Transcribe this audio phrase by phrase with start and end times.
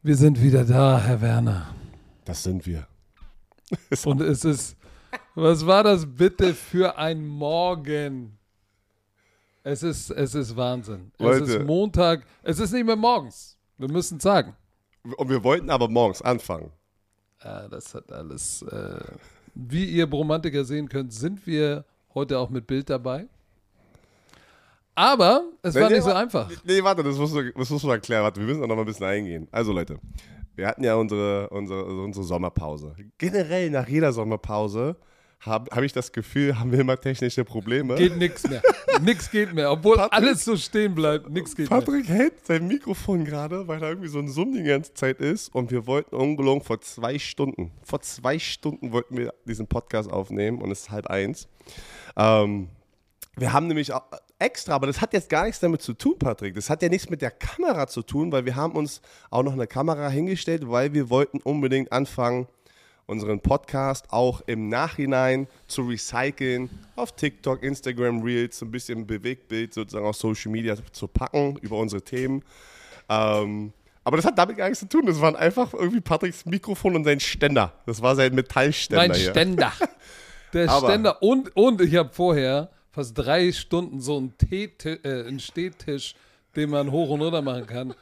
[0.00, 1.74] Wir sind wieder da, Herr Werner.
[2.24, 2.86] Das sind wir.
[4.04, 4.76] Und es ist,
[5.34, 8.38] was war das bitte für ein Morgen?
[9.64, 11.10] Es ist, es ist Wahnsinn.
[11.18, 11.42] Leute.
[11.42, 13.58] Es ist Montag, es ist nicht mehr morgens.
[13.76, 14.54] Wir müssen sagen.
[15.16, 16.70] Und wir wollten aber morgens anfangen.
[17.42, 19.00] Ja, das hat alles, äh,
[19.54, 23.26] wie ihr Bromantiker sehen könnt, sind wir heute auch mit Bild dabei.
[24.98, 26.50] Aber es war Nee, nicht so einfach.
[26.64, 28.24] Nee, warte, das musst, du, das musst du erklären.
[28.24, 29.46] Warte, wir müssen da noch mal ein bisschen eingehen.
[29.52, 29.98] Also, Leute,
[30.56, 32.96] wir hatten ja unsere, unsere, also unsere Sommerpause.
[33.16, 34.96] Generell nach jeder Sommerpause
[35.38, 37.94] habe hab ich das Gefühl, haben wir immer technische Probleme.
[37.94, 38.60] Geht nix mehr.
[39.00, 39.70] nix geht mehr.
[39.70, 41.78] Obwohl Patrick- alles so stehen bleibt, nix geht mehr.
[41.78, 45.54] Patrick hält sein Mikrofon gerade, weil da irgendwie so ein Summ die ganze Zeit ist.
[45.54, 50.60] Und wir wollten ungelogen vor zwei Stunden, vor zwei Stunden wollten wir diesen Podcast aufnehmen
[50.60, 51.46] und es ist halb eins.
[52.16, 52.66] Ähm,
[53.36, 54.02] wir haben nämlich auch
[54.38, 56.54] extra, aber das hat jetzt gar nichts damit zu tun, Patrick.
[56.54, 59.52] Das hat ja nichts mit der Kamera zu tun, weil wir haben uns auch noch
[59.52, 62.46] eine Kamera hingestellt, weil wir wollten unbedingt anfangen,
[63.06, 69.72] unseren Podcast auch im Nachhinein zu recyceln, auf TikTok, Instagram Reels, so ein bisschen Bewegtbild
[69.72, 72.44] sozusagen auf Social Media zu packen über unsere Themen.
[73.08, 73.72] Ähm,
[74.04, 75.06] aber das hat damit gar nichts zu tun.
[75.06, 77.72] Das waren einfach irgendwie Patricks Mikrofon und sein Ständer.
[77.86, 79.30] Das war sein Metallständer Mein hier.
[79.30, 79.72] Ständer.
[80.52, 81.22] Der Ständer.
[81.22, 86.14] Und, und ich habe vorher fast drei Stunden so einen, Teeti- äh, einen Stehtisch,
[86.56, 87.94] den man hoch und runter machen kann,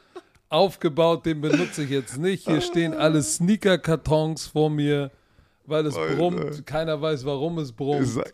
[0.49, 1.25] aufgebaut.
[1.25, 2.47] Den benutze ich jetzt nicht.
[2.47, 5.11] Hier stehen alle Sneaker-Kartons vor mir,
[5.65, 6.15] weil es Alter.
[6.15, 6.65] brummt.
[6.65, 8.07] Keiner weiß, warum es brummt.
[8.07, 8.33] Sag-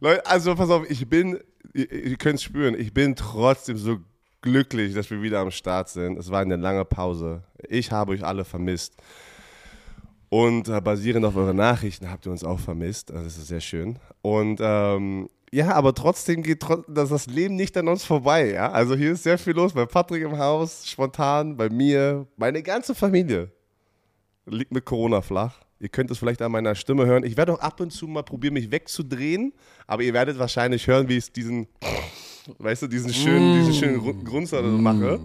[0.00, 1.38] Leute, also pass auf, ich bin,
[1.74, 3.98] ihr, ihr könnt es spüren, ich bin trotzdem so
[4.40, 6.16] glücklich, dass wir wieder am Start sind.
[6.18, 7.42] Es war eine lange Pause.
[7.68, 8.94] Ich habe euch alle vermisst.
[10.28, 13.10] Und äh, basierend auf eure Nachrichten habt ihr uns auch vermisst.
[13.10, 13.98] Also das ist sehr schön.
[14.22, 18.52] Und ähm, ja, aber trotzdem geht tro das, das Leben nicht an uns vorbei.
[18.52, 18.70] Ja?
[18.70, 19.72] Also hier ist sehr viel los.
[19.72, 23.50] Bei Patrick im Haus, spontan, bei mir, meine ganze Familie
[24.46, 25.60] liegt mit Corona flach.
[25.80, 27.24] Ihr könnt es vielleicht an meiner Stimme hören.
[27.24, 29.52] Ich werde auch ab und zu mal probieren, mich wegzudrehen,
[29.86, 31.68] aber ihr werdet wahrscheinlich hören, wie ich diesen,
[32.58, 35.20] weißt du, diesen schönen, diesen schönen Grun- Grunzer mache.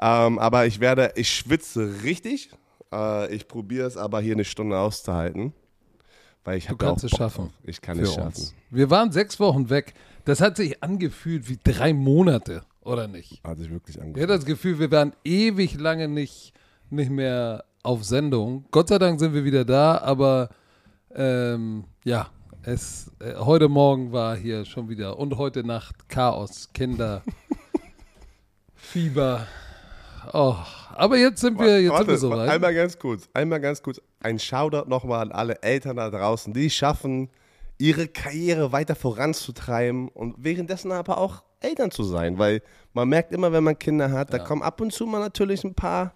[0.00, 2.50] Ähm, aber ich werde, ich schwitze richtig.
[2.92, 5.52] Äh, ich probiere es aber hier eine Stunde auszuhalten.
[6.44, 7.50] Weil ich Du habe auch kannst es schaffen.
[7.64, 8.26] Ich kann es schaffen.
[8.28, 8.54] uns.
[8.70, 9.94] Wir waren sechs Wochen weg.
[10.24, 13.42] Das hat sich angefühlt wie drei Monate, oder nicht?
[13.44, 16.52] Hat sich wirklich Ich hatte das Gefühl, wir waren ewig lange nicht,
[16.90, 18.66] nicht mehr auf Sendung.
[18.70, 20.50] Gott sei Dank sind wir wieder da, aber
[21.14, 22.28] ähm, ja,
[22.62, 27.22] es, äh, heute Morgen war hier schon wieder und heute Nacht Chaos, Kinder,
[28.74, 29.46] Fieber.
[30.32, 30.56] Oh,
[30.94, 32.48] aber jetzt sind wir, jetzt sind wir soweit.
[32.48, 34.00] Einmal ganz kurz, einmal ganz kurz.
[34.20, 37.30] Ein Shoutout nochmal an alle Eltern da draußen, die es schaffen,
[37.78, 42.62] ihre Karriere weiter voranzutreiben und währenddessen aber auch Eltern zu sein, weil
[42.92, 45.74] man merkt immer, wenn man Kinder hat, da kommen ab und zu mal natürlich ein
[45.74, 46.12] paar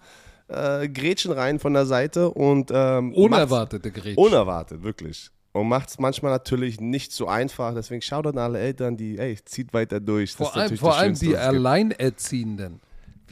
[0.48, 4.20] äh, Gretchen rein von der Seite und ähm, Unerwartete Geräte.
[4.20, 5.30] Unerwartet, wirklich.
[5.52, 7.74] Und macht es manchmal natürlich nicht so einfach.
[7.74, 10.32] Deswegen Shoutout an alle Eltern, die, ey, zieht weiter durch.
[10.32, 11.42] Vor allem, vor allem die es gibt.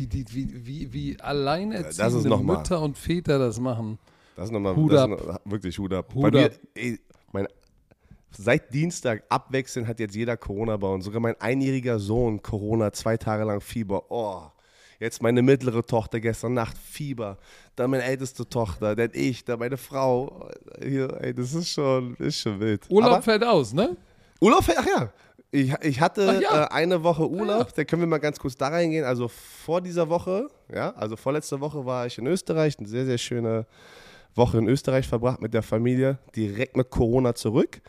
[0.01, 2.57] Wie, die, wie, wie, wie alleinerziehende noch mal.
[2.57, 3.99] Mütter und Väter das machen.
[4.35, 6.15] Das ist nochmal noch, wirklich Hut ab.
[6.15, 6.53] Hut mir, ab.
[6.75, 6.99] ey,
[7.33, 7.47] mein,
[8.31, 11.05] seit Dienstag abwechselnd hat jetzt jeder Corona bei uns.
[11.05, 14.11] Sogar mein einjähriger Sohn Corona, zwei Tage lang Fieber.
[14.11, 14.45] Oh,
[15.01, 17.37] jetzt meine mittlere Tochter gestern Nacht Fieber.
[17.77, 20.49] Dann meine älteste Tochter, dann ich, dann meine Frau.
[20.83, 22.87] Hier, ey, das ist schon, ist schon wild.
[22.89, 23.99] Urlaub Aber fällt aus, ne?
[24.41, 25.13] Urlaub, ach ja.
[25.53, 26.65] Ich, ich hatte ja.
[26.65, 29.05] äh, eine Woche Urlaub, da können wir mal ganz kurz da reingehen.
[29.05, 33.19] Also vor dieser Woche, ja, also vorletzte Woche war ich in Österreich, eine sehr, sehr
[33.19, 33.67] schöne
[34.37, 37.81] Woche in Österreich verbracht mit der Familie, direkt mit Corona zurück,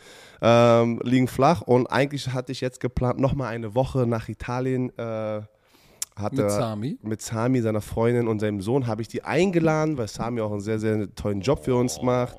[0.42, 4.92] ähm, liegen flach und eigentlich hatte ich jetzt geplant, nochmal eine Woche nach Italien.
[4.98, 5.42] Äh,
[6.16, 6.98] hatte, Mit Sami?
[7.02, 10.60] Mit Sami, seiner Freundin und seinem Sohn habe ich die eingeladen, weil Sami auch einen
[10.60, 12.38] sehr, sehr tollen Job für uns macht.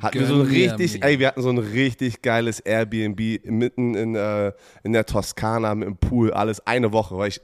[0.00, 4.14] Hatten wir so ein richtig, ey, wir hatten so ein richtig geiles Airbnb mitten in,
[4.14, 4.52] äh,
[4.82, 7.40] in der Toskana mit dem Pool, alles eine Woche, weil ich,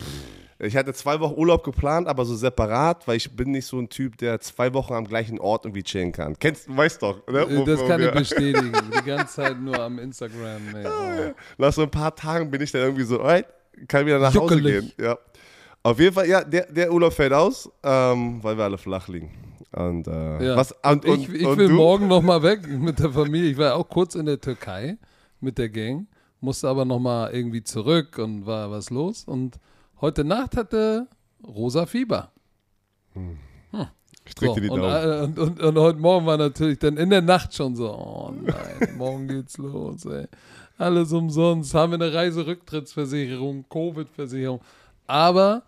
[0.60, 3.88] ich hatte zwei Wochen Urlaub geplant, aber so separat, weil ich bin nicht so ein
[3.88, 6.38] Typ, der zwei Wochen am gleichen Ort irgendwie chillen kann.
[6.38, 7.40] Kennst, du weißt doch, ne?
[7.40, 8.72] Äh, Wo- Das wo kann wir- ich bestätigen.
[8.98, 10.62] Die ganze Zeit nur am Instagram.
[10.76, 10.86] Ey.
[10.86, 11.32] Oh.
[11.58, 13.46] Nach so ein paar Tagen bin ich dann irgendwie so, alright,
[13.88, 14.80] kann wieder nach Hause Juckelig.
[14.96, 15.04] gehen.
[15.06, 15.18] Ja.
[15.82, 19.30] Auf jeden Fall, ja, der, der Urlaub fällt aus, ähm, weil wir alle flach liegen.
[19.76, 20.56] Und, äh, Ja.
[20.56, 21.74] was, und, und, ich ich und will du?
[21.74, 23.50] morgen noch mal weg mit der Familie.
[23.50, 24.98] Ich war auch kurz in der Türkei
[25.40, 26.06] mit der Gang,
[26.40, 29.24] musste aber noch mal irgendwie zurück und war was los.
[29.24, 29.58] Und
[30.00, 31.08] heute Nacht hatte
[31.46, 32.30] Rosa Fieber.
[34.26, 34.92] Ich drück So, die und, Daumen.
[34.94, 38.32] äh, und, und, und heute Morgen war natürlich dann in der Nacht schon so, oh
[38.32, 40.26] nein, morgen geht's los, ey.
[40.78, 44.60] Alles umsonst, haben wir eine Reiserücktrittsversicherung, Covid-Versicherung.
[45.06, 45.62] Aber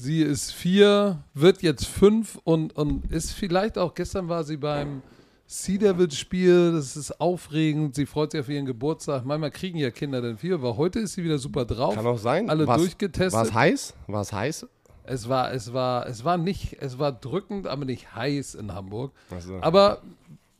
[0.00, 5.02] Sie ist vier, wird jetzt fünf und, und ist vielleicht auch, gestern war sie beim
[5.44, 9.24] Sea Devils Spiel, das ist aufregend, sie freut sich auf ihren Geburtstag.
[9.24, 11.96] Manchmal kriegen ja Kinder dann viel, aber heute ist sie wieder super drauf.
[11.96, 12.48] Kann auch sein.
[12.48, 13.32] Alle War's- durchgetestet.
[13.32, 13.94] War es heiß?
[14.06, 14.66] War es heiß?
[15.02, 19.10] Es war, es war, es war nicht, es war drückend, aber nicht heiß in Hamburg.
[19.40, 19.58] So.
[19.62, 20.02] Aber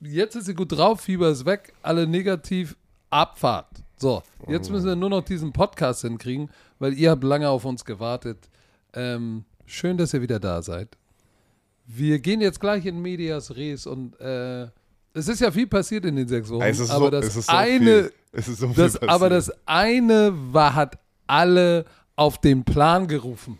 [0.00, 2.74] jetzt ist sie gut drauf, Fieber ist weg, alle negativ,
[3.10, 3.68] Abfahrt.
[3.98, 6.50] So, jetzt müssen wir nur noch diesen Podcast hinkriegen,
[6.80, 8.48] weil ihr habt lange auf uns gewartet.
[8.94, 10.96] Ähm, schön, dass ihr wieder da seid.
[11.86, 14.68] Wir gehen jetzt gleich in Medias Res und äh,
[15.14, 16.62] es ist ja viel passiert in den sechs Wochen.
[16.62, 18.12] Es ist aber so, das es ist so eine, viel.
[18.32, 23.58] Es ist so viel das, aber das eine war, hat alle auf den Plan gerufen.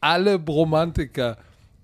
[0.00, 1.38] Alle Bromantiker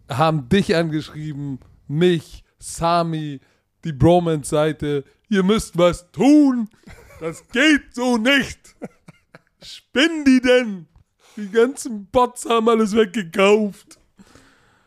[0.09, 1.59] haben dich angeschrieben,
[1.89, 3.41] mich, Sami,
[3.85, 5.05] die Bromance-Seite.
[5.29, 6.69] Ihr müsst was tun.
[7.21, 8.77] Das geht so nicht.
[9.63, 10.87] Spinnen die denn?
[11.37, 13.99] Die ganzen Bots haben alles weggekauft.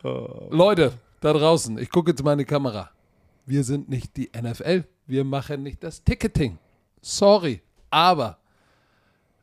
[0.02, 2.90] Leute, da draußen, ich gucke jetzt meine Kamera.
[3.44, 4.84] Wir sind nicht die NFL.
[5.06, 6.58] Wir machen nicht das Ticketing.
[7.00, 7.60] Sorry.
[7.90, 8.38] Aber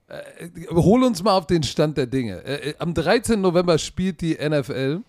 [0.07, 2.43] äh, hol uns mal auf den Stand der Dinge.
[2.43, 3.39] Äh, äh, am 13.
[3.39, 5.01] November spielt die NFL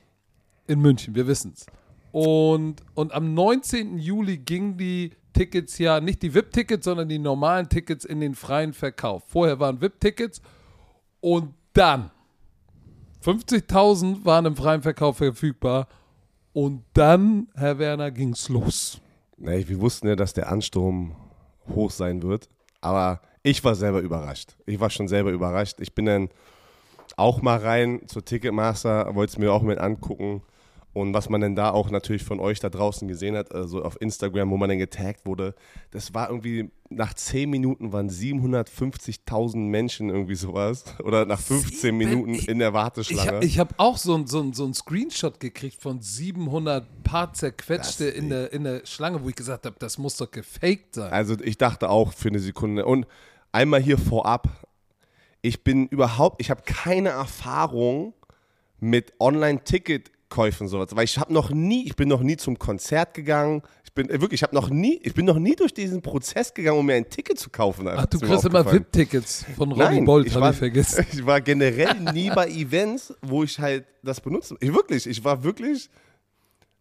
[0.67, 1.67] in München, wir wissen es.
[2.12, 3.99] Und, und am 19.
[3.99, 8.73] Juli gingen die Tickets ja, nicht die VIP-Tickets, sondern die normalen Tickets in den freien
[8.73, 9.25] Verkauf.
[9.26, 10.40] Vorher waren VIP-Tickets
[11.20, 12.11] und dann
[13.25, 15.88] 50.000 waren im freien Verkauf verfügbar.
[16.53, 19.00] Und dann, Herr Werner, ging's los.
[19.37, 21.17] Nee, wir wussten ja, dass der Ansturm
[21.75, 22.49] hoch sein wird.
[22.81, 24.56] Aber ich war selber überrascht.
[24.67, 25.81] Ich war schon selber überrascht.
[25.81, 26.29] Ich bin dann
[27.17, 30.43] auch mal rein zur Ticketmaster, wollte es mir auch mit angucken.
[30.94, 34.00] Und was man denn da auch natürlich von euch da draußen gesehen hat, also auf
[34.00, 35.55] Instagram, wo man dann getaggt wurde,
[35.91, 40.85] das war irgendwie, nach 10 Minuten waren 750.000 Menschen irgendwie sowas.
[41.02, 43.32] Oder nach 15 Sieben- Minuten in der Ich, Warteschlange.
[43.38, 47.32] hab- ich habe auch so ein so ein- so ein Screenshot gekriegt von 700 paar
[47.32, 51.12] zerquetschte in der, in der Schlange, wo ich gesagt habe, das muss doch gefaked sein.
[51.12, 52.85] Also ich dachte auch für eine Sekunde.
[52.87, 53.06] Und
[53.52, 54.49] einmal hier vorab,
[55.43, 58.14] ich bin überhaupt, ich habe keine Erfahrung
[58.81, 59.12] mit
[60.31, 63.62] Online-Ticketkäufen sowas, weil ich habe noch nie, ich bin noch nie zum Konzert gegangen.
[63.85, 66.53] Ich bin äh, wirklich, ich habe noch nie, ich bin noch nie durch diesen Prozess
[66.55, 67.88] gegangen, um mir ein Ticket zu kaufen.
[67.88, 68.65] Ach, du kriegst immer.
[68.71, 71.06] VIP-Tickets von Nein, Bolt, ich habe ich vergessen.
[71.12, 74.56] ich war generell nie bei Events, wo ich halt das benutze.
[74.61, 75.88] Ich wirklich, ich war wirklich,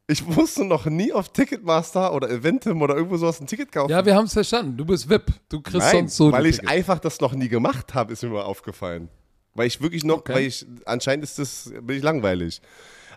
[0.08, 3.92] ich musste noch nie auf Ticketmaster oder Eventim oder irgendwo sowas ein Ticket kaufen.
[3.92, 4.76] Ja, wir haben es verstanden.
[4.78, 5.32] Du bist VIP.
[5.50, 6.72] Du kriegst Nein, sonst so weil ich Tickets.
[6.72, 9.10] einfach das noch nie gemacht habe, ist mir mal aufgefallen.
[9.56, 10.34] Weil ich wirklich noch, Okay.
[10.34, 12.60] weil ich, anscheinend ist das, bin ich langweilig.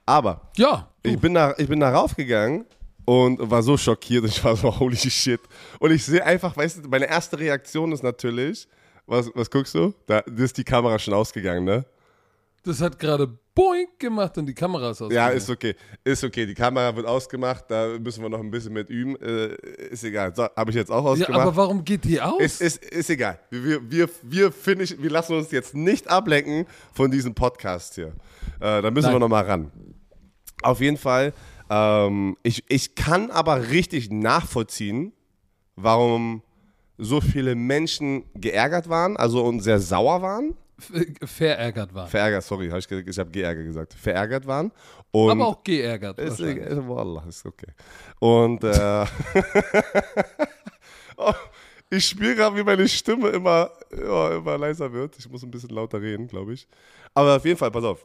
[0.06, 2.64] Aber Ja, ich bin da, ich bin da raufgegangen
[3.04, 4.24] und war so schockiert.
[4.24, 5.40] Ich war so, holy shit.
[5.78, 8.68] Und ich sehe einfach, weißt du, meine erste Reaktion ist natürlich,
[9.06, 9.92] was, was guckst du?
[10.06, 11.84] Da ist die Kamera schon ausgegangen, ne?
[12.66, 15.12] das hat gerade boink gemacht und die Kamera ist aus.
[15.12, 15.74] Ja, ist okay.
[16.04, 16.44] Ist okay.
[16.46, 17.64] Die Kamera wird ausgemacht.
[17.68, 19.16] Da müssen wir noch ein bisschen mit üben.
[19.16, 19.54] Äh,
[19.90, 20.34] ist egal.
[20.34, 21.42] So, habe ich jetzt auch ja, ausgemacht.
[21.42, 22.40] aber warum geht die aus?
[22.40, 23.38] Ist, ist, ist egal.
[23.50, 28.12] Wir, wir, wir, finish, wir lassen uns jetzt nicht ablenken von diesem Podcast hier.
[28.60, 29.14] Äh, da müssen Nein.
[29.14, 29.70] wir nochmal ran.
[30.62, 31.32] Auf jeden Fall.
[31.68, 35.12] Ähm, ich, ich kann aber richtig nachvollziehen,
[35.76, 36.42] warum
[36.98, 40.56] so viele Menschen geärgert waren, also und sehr sauer waren.
[40.78, 42.06] F- verärgert war.
[42.06, 43.94] Verärgert, sorry, hab ich, ich habe geärgert gesagt.
[43.94, 44.72] Verärgert waren.
[45.10, 46.18] Und aber auch geärgert.
[46.18, 47.68] ist, ist, Wallah, ist okay.
[48.18, 49.04] Und äh,
[51.16, 51.32] oh,
[51.90, 55.16] ich spüre gerade, wie meine Stimme immer, ja, immer leiser wird.
[55.18, 56.66] Ich muss ein bisschen lauter reden, glaube ich.
[57.14, 58.04] Aber auf jeden Fall, pass auf.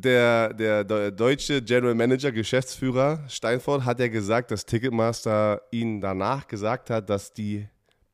[0.00, 6.46] Der, der, der deutsche General Manager, Geschäftsführer Steinfort hat ja gesagt, dass Ticketmaster ihnen danach
[6.46, 7.66] gesagt hat, dass die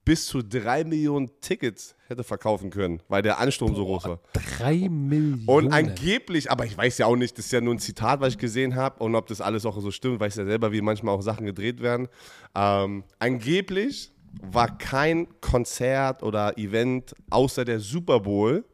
[0.03, 4.21] bis zu drei Millionen Tickets hätte verkaufen können, weil der Ansturm so groß war.
[4.33, 5.47] Drei Millionen.
[5.47, 8.35] Und angeblich, aber ich weiß ja auch nicht, das ist ja nur ein Zitat, was
[8.35, 11.15] ich gesehen habe und ob das alles auch so stimmt, weiß ja selber, wie manchmal
[11.15, 12.09] auch Sachen gedreht werden.
[12.55, 14.11] Ähm, angeblich
[14.43, 18.65] war kein Konzert oder Event außer der Super Bowl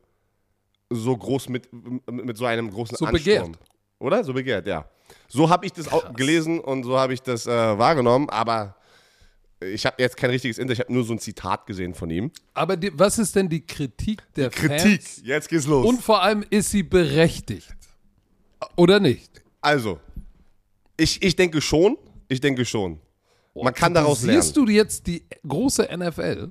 [0.90, 1.68] so groß mit,
[2.10, 3.12] mit so einem großen So Ansturm.
[3.52, 3.58] begehrt.
[3.98, 4.24] Oder?
[4.24, 4.88] So begehrt, ja.
[5.28, 8.76] So habe ich das auch gelesen und so habe ich das äh, wahrgenommen, aber
[9.60, 12.30] ich habe jetzt kein richtiges Interview, ich habe nur so ein Zitat gesehen von ihm.
[12.54, 15.22] aber die, was ist denn die Kritik der Kritik, Fans?
[15.24, 15.86] jetzt geht's los.
[15.86, 17.68] Und vor allem ist sie berechtigt.
[18.76, 19.42] Oder nicht?
[19.60, 20.00] Also,
[20.96, 23.00] ich, ich denke schon, ich denke schon.
[23.54, 24.40] Man kann daraus lernen.
[24.40, 26.50] Siehst du jetzt die große NFL?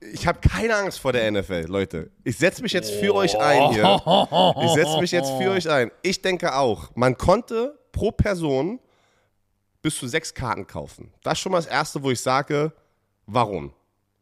[0.00, 2.10] Ich habe keine Angst vor der NFL, Leute.
[2.22, 3.84] Ich setze mich jetzt für euch ein hier.
[4.64, 5.90] Ich setze mich jetzt für euch ein.
[6.02, 8.78] Ich denke auch, man konnte pro Person
[9.82, 11.12] bis zu sechs Karten kaufen.
[11.22, 12.72] Das ist schon mal das Erste, wo ich sage,
[13.26, 13.72] warum?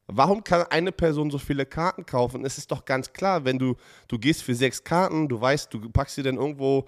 [0.06, 2.44] Warum kann eine Person so viele Karten kaufen?
[2.44, 3.74] Es ist doch ganz klar, wenn du,
[4.08, 6.86] du gehst für sechs Karten, du weißt, du packst sie dann irgendwo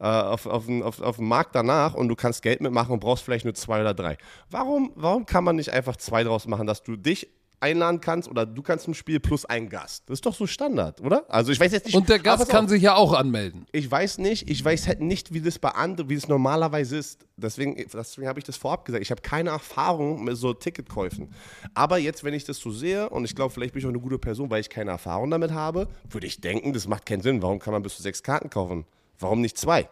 [0.00, 3.22] äh, auf, auf, auf, auf den Markt danach und du kannst Geld mitmachen und brauchst
[3.22, 4.16] vielleicht nur zwei oder drei.
[4.50, 7.28] Warum, warum kann man nicht einfach zwei draus machen, dass du dich
[7.64, 10.04] einladen kannst oder du kannst im Spiel plus einen Gast.
[10.06, 11.24] Das ist doch so Standard, oder?
[11.28, 11.94] Also ich weiß jetzt nicht.
[11.94, 12.70] Und der Gast kann auf.
[12.70, 13.64] sich ja auch anmelden.
[13.72, 17.26] Ich weiß nicht, ich weiß halt nicht, wie das bei anderen, wie es normalerweise ist.
[17.36, 19.02] Deswegen, deswegen habe ich das vorab gesagt.
[19.02, 21.30] Ich habe keine Erfahrung mit so Ticketkäufen.
[21.72, 24.00] Aber jetzt, wenn ich das so sehe, und ich glaube, vielleicht bin ich auch eine
[24.00, 27.40] gute Person, weil ich keine Erfahrung damit habe, würde ich denken, das macht keinen Sinn.
[27.40, 28.84] Warum kann man bis zu sechs Karten kaufen?
[29.18, 29.88] Warum nicht zwei?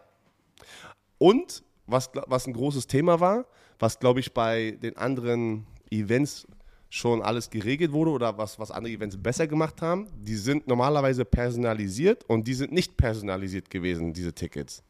[1.17, 3.47] Und was, was ein großes Thema war,
[3.79, 6.47] was glaube ich bei den anderen Events
[6.93, 11.25] schon alles geregelt wurde oder was, was andere Events besser gemacht haben, die sind normalerweise
[11.25, 14.83] personalisiert und die sind nicht personalisiert gewesen, diese Tickets.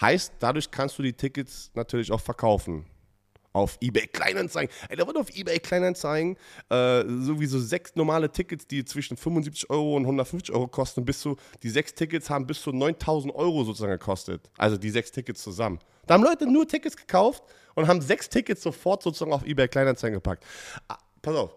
[0.00, 2.84] Heißt, dadurch kannst du die Tickets natürlich auch verkaufen.
[3.52, 4.74] Auf eBay Kleinanzeigen.
[4.88, 6.36] Ey, da wird auf eBay Kleinanzeigen
[6.68, 11.36] äh, sowieso sechs normale Tickets, die zwischen 75 Euro und 150 Euro kosten, bis zu,
[11.62, 14.50] die sechs Tickets haben bis zu 9000 Euro sozusagen gekostet.
[14.58, 15.78] Also die sechs Tickets zusammen.
[16.08, 17.44] Da haben Leute nur Tickets gekauft
[17.76, 20.44] und haben sechs Tickets sofort sozusagen auf eBay Kleinanzeigen gepackt
[21.26, 21.54] pass auf.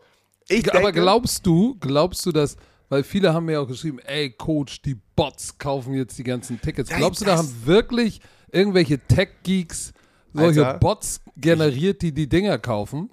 [0.48, 2.58] Ich Aber denke, glaubst du, glaubst du, dass,
[2.90, 6.90] weil viele haben mir auch geschrieben, ey Coach, die Bots kaufen jetzt die ganzen Tickets.
[6.90, 8.20] Glaubst du, da haben wirklich
[8.52, 9.94] irgendwelche Tech-Geeks
[10.34, 13.12] solche Alter, Bots generiert, die die Dinger kaufen?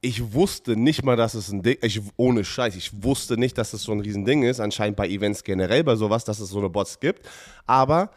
[0.00, 3.72] Ich wusste nicht mal, dass es ein Ding, ich, ohne Scheiß, ich wusste nicht, dass
[3.72, 4.60] es so ein Riesending ist.
[4.60, 7.26] Anscheinend bei Events generell, bei sowas, dass es so eine Bots gibt.
[7.66, 8.10] Aber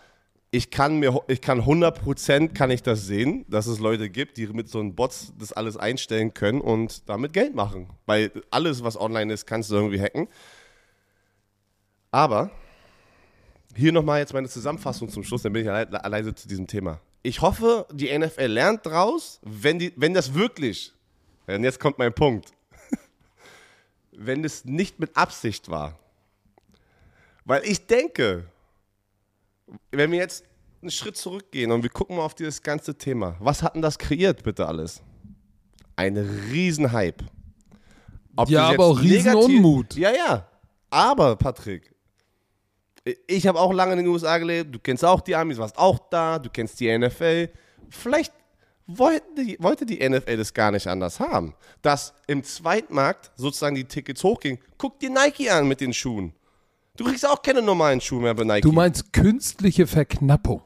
[0.52, 4.48] ich kann mir, ich kann 100% kann ich das sehen, dass es Leute gibt, die
[4.48, 7.90] mit so einem Bots das alles einstellen können und damit Geld machen.
[8.08, 10.28] Weil alles, was online ist, kannst du irgendwie hacken.
[12.10, 12.50] Aber
[13.76, 17.00] hier nochmal jetzt meine Zusammenfassung zum Schluss, dann bin ich alle, alleine zu diesem Thema.
[17.22, 20.94] Ich hoffe, die NFL lernt draus, wenn, die, wenn das wirklich,
[21.46, 22.54] und jetzt kommt mein Punkt,
[24.12, 26.00] wenn es nicht mit Absicht war.
[27.46, 28.46] Weil ich denke,
[29.92, 30.44] wenn wir jetzt
[30.82, 33.36] einen Schritt zurückgehen und wir gucken mal auf dieses ganze Thema.
[33.40, 35.02] Was hat denn das kreiert, bitte alles?
[35.96, 37.26] Ein Riesenhype.
[38.36, 39.96] Ob ja, aber auch Riesenunmut.
[39.96, 40.48] Ja, ja.
[40.90, 41.94] Aber, Patrick,
[43.28, 44.74] ich habe auch lange in den USA gelebt.
[44.74, 46.40] Du kennst auch die Amis, warst auch da.
[46.40, 47.50] Du kennst die NFL.
[47.90, 48.34] Vielleicht
[48.88, 51.54] wollte die, wollte die NFL das gar nicht anders haben.
[51.82, 54.60] Dass im Zweitmarkt sozusagen die Tickets hochgingen.
[54.78, 56.34] Guck dir Nike an mit den Schuhen.
[57.00, 58.60] Du kriegst auch keine normalen Schuhe mehr bei Nike.
[58.60, 60.62] Du meinst künstliche Verknappung.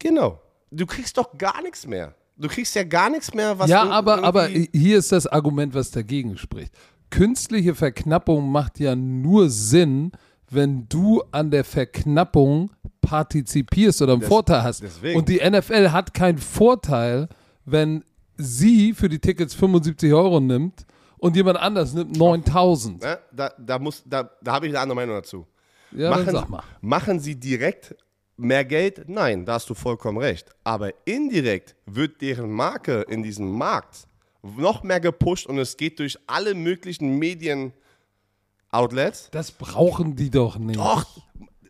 [0.00, 0.40] Genau.
[0.72, 2.16] Du kriegst doch gar nichts mehr.
[2.36, 5.92] Du kriegst ja gar nichts mehr, was Ja, aber, aber hier ist das Argument, was
[5.92, 6.74] dagegen spricht.
[7.10, 10.10] Künstliche Verknappung macht ja nur Sinn,
[10.50, 14.82] wenn du an der Verknappung partizipierst oder einen das, Vorteil hast.
[14.82, 15.16] Deswegen.
[15.16, 17.28] Und die NFL hat keinen Vorteil,
[17.64, 18.02] wenn
[18.36, 20.86] sie für die Tickets 75 Euro nimmt
[21.18, 23.00] und jemand anders nimmt 9000.
[23.00, 25.46] Da, da, da, da, da habe ich eine andere Meinung dazu.
[25.92, 26.62] Ja, machen, sag mal.
[26.80, 27.94] Machen sie direkt
[28.36, 29.08] mehr Geld?
[29.08, 30.50] Nein, da hast du vollkommen recht.
[30.64, 34.06] Aber indirekt wird deren Marke in diesem Markt
[34.42, 39.30] noch mehr gepusht und es geht durch alle möglichen Medien-Outlets.
[39.30, 40.78] Das brauchen die doch nicht.
[40.78, 41.04] Doch,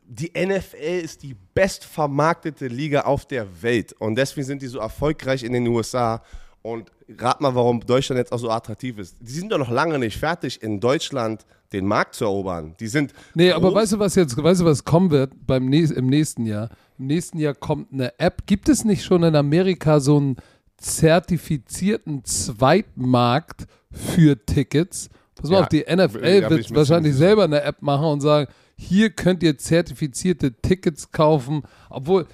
[0.04, 5.42] die NFL ist die bestvermarktete Liga auf der Welt und deswegen sind die so erfolgreich
[5.42, 6.22] in den USA.
[6.62, 9.16] Und rat mal, warum Deutschland jetzt auch so attraktiv ist.
[9.20, 12.74] Die sind doch noch lange nicht fertig, in Deutschland den Markt zu erobern.
[12.80, 13.12] Die sind.
[13.34, 16.70] Nee, aber weißt du, was jetzt, weißt du, was kommen wird beim im nächsten Jahr?
[16.98, 18.46] Im nächsten Jahr kommt eine App.
[18.46, 20.36] Gibt es nicht schon in Amerika so einen
[20.76, 25.10] zertifizierten Zweitmarkt für Tickets?
[25.34, 29.10] Pass mal ja, auf, die NFL wird wahrscheinlich selber eine App machen und sagen, hier
[29.10, 32.26] könnt ihr zertifizierte Tickets kaufen, obwohl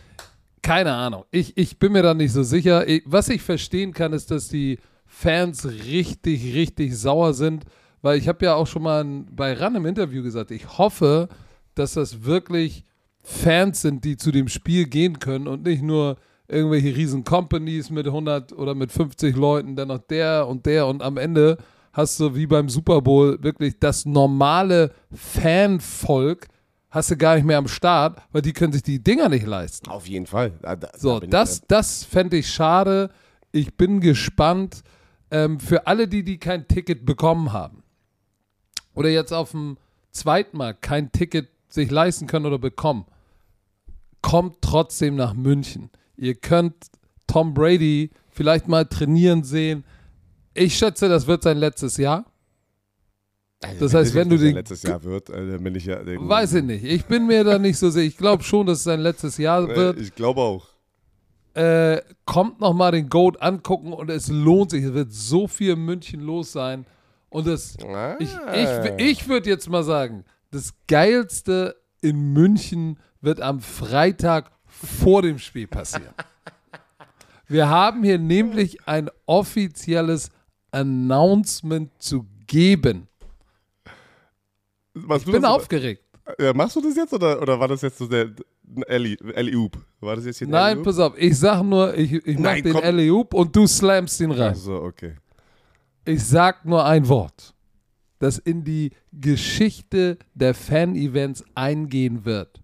[0.64, 1.24] keine Ahnung.
[1.30, 2.88] Ich, ich bin mir da nicht so sicher.
[2.88, 7.64] Ich, was ich verstehen kann, ist, dass die Fans richtig, richtig sauer sind,
[8.02, 11.28] weil ich habe ja auch schon mal bei RAN im Interview gesagt, ich hoffe,
[11.74, 12.84] dass das wirklich
[13.22, 16.16] Fans sind, die zu dem Spiel gehen können und nicht nur
[16.48, 21.02] irgendwelche riesen Companies mit 100 oder mit 50 Leuten, dann noch der und der und
[21.02, 21.58] am Ende
[21.92, 26.48] hast du wie beim Super Bowl wirklich das normale Fanvolk,
[26.94, 29.90] hast du gar nicht mehr am Start, weil die können sich die Dinger nicht leisten.
[29.90, 30.52] Auf jeden Fall.
[30.62, 33.10] Da, da, so, da das, das fände ich schade.
[33.50, 34.82] Ich bin gespannt
[35.30, 37.82] ähm, für alle, die, die kein Ticket bekommen haben
[38.94, 39.76] oder jetzt auf dem
[40.12, 43.06] Zweitmarkt kein Ticket sich leisten können oder bekommen.
[44.22, 45.90] Kommt trotzdem nach München.
[46.16, 46.74] Ihr könnt
[47.26, 49.84] Tom Brady vielleicht mal trainieren sehen.
[50.54, 52.24] Ich schätze, das wird sein letztes Jahr.
[53.68, 56.64] Also, das heißt, wenn du den letztes Jahr wird, äh, bin ich ja weiß ich
[56.64, 56.84] nicht.
[56.84, 58.06] Ich bin mir da nicht so sicher.
[58.06, 60.00] Ich glaube schon, dass es sein letztes Jahr äh, wird.
[60.00, 60.66] Ich glaube auch.
[61.54, 64.84] Äh, kommt noch mal den Goat angucken und es lohnt sich.
[64.84, 66.84] Es wird so viel in München los sein
[67.30, 68.16] Und das, Ah.
[68.18, 75.22] ich, ich, ich würde jetzt mal sagen, das Geilste in München wird am Freitag vor
[75.22, 76.14] dem Spiel passieren.
[77.48, 80.30] Wir haben hier nämlich ein offizielles
[80.70, 83.06] Announcement zu geben.
[84.94, 86.02] Ich bin aufgeregt.
[86.40, 88.30] Ja, machst du das jetzt oder, oder war das jetzt so der
[88.86, 89.76] Ellie, Ellie Oop?
[90.00, 90.84] War das jetzt hier ein Nein, Alley-Oop?
[90.84, 92.82] pass auf, ich sag nur, ich, ich mach Nein, den komm.
[92.84, 94.54] alley und du slammst ihn rein.
[94.54, 95.16] So, okay.
[96.06, 97.54] Ich sag nur ein Wort,
[98.20, 102.62] das in die Geschichte der Fan-Events eingehen wird.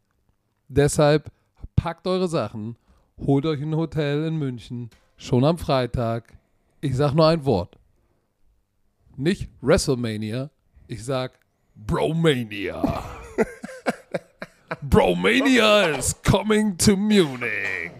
[0.68, 1.30] Deshalb
[1.76, 2.76] packt eure Sachen,
[3.18, 6.32] holt euch ein Hotel in München, schon am Freitag.
[6.80, 7.76] Ich sag nur ein Wort.
[9.16, 10.50] Nicht WrestleMania,
[10.86, 11.38] ich sag
[11.86, 13.04] Bromania.
[14.82, 17.92] Bromania is coming to Munich.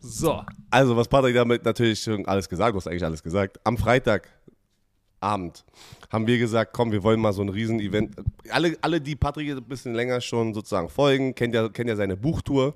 [0.00, 0.42] So.
[0.70, 3.60] Also, was Patrick damit natürlich schon alles gesagt, du hast eigentlich alles gesagt.
[3.64, 5.64] Am Freitagabend
[6.10, 8.16] haben wir gesagt, komm, wir wollen mal so ein Riesen-Event.
[8.50, 12.16] Alle, alle, die Patrick ein bisschen länger schon sozusagen folgen, kennt ja, kennt ja seine
[12.16, 12.74] Buchtour.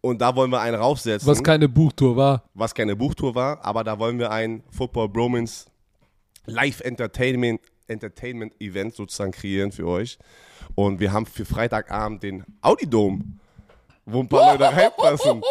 [0.00, 1.26] Und da wollen wir einen raufsetzen.
[1.26, 2.42] Was keine Buchtour war.
[2.52, 5.66] was keine Buchtour war, aber da wollen wir ein Football Bromance
[6.46, 10.18] Live Entertainment, Entertainment Event sozusagen kreieren für euch.
[10.74, 13.20] Und wir haben für Freitagabend den Audi Dome,
[14.06, 15.42] wo ein paar Leute reinpassen.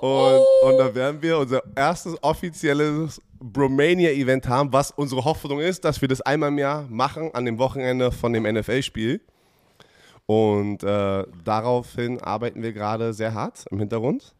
[0.00, 5.84] Und, und da werden wir unser erstes offizielles Bromania Event haben, was unsere Hoffnung ist,
[5.84, 9.20] dass wir das einmal im Jahr machen an dem Wochenende von dem NFL-Spiel.
[10.26, 14.34] Und äh, daraufhin arbeiten wir gerade sehr hart im Hintergrund.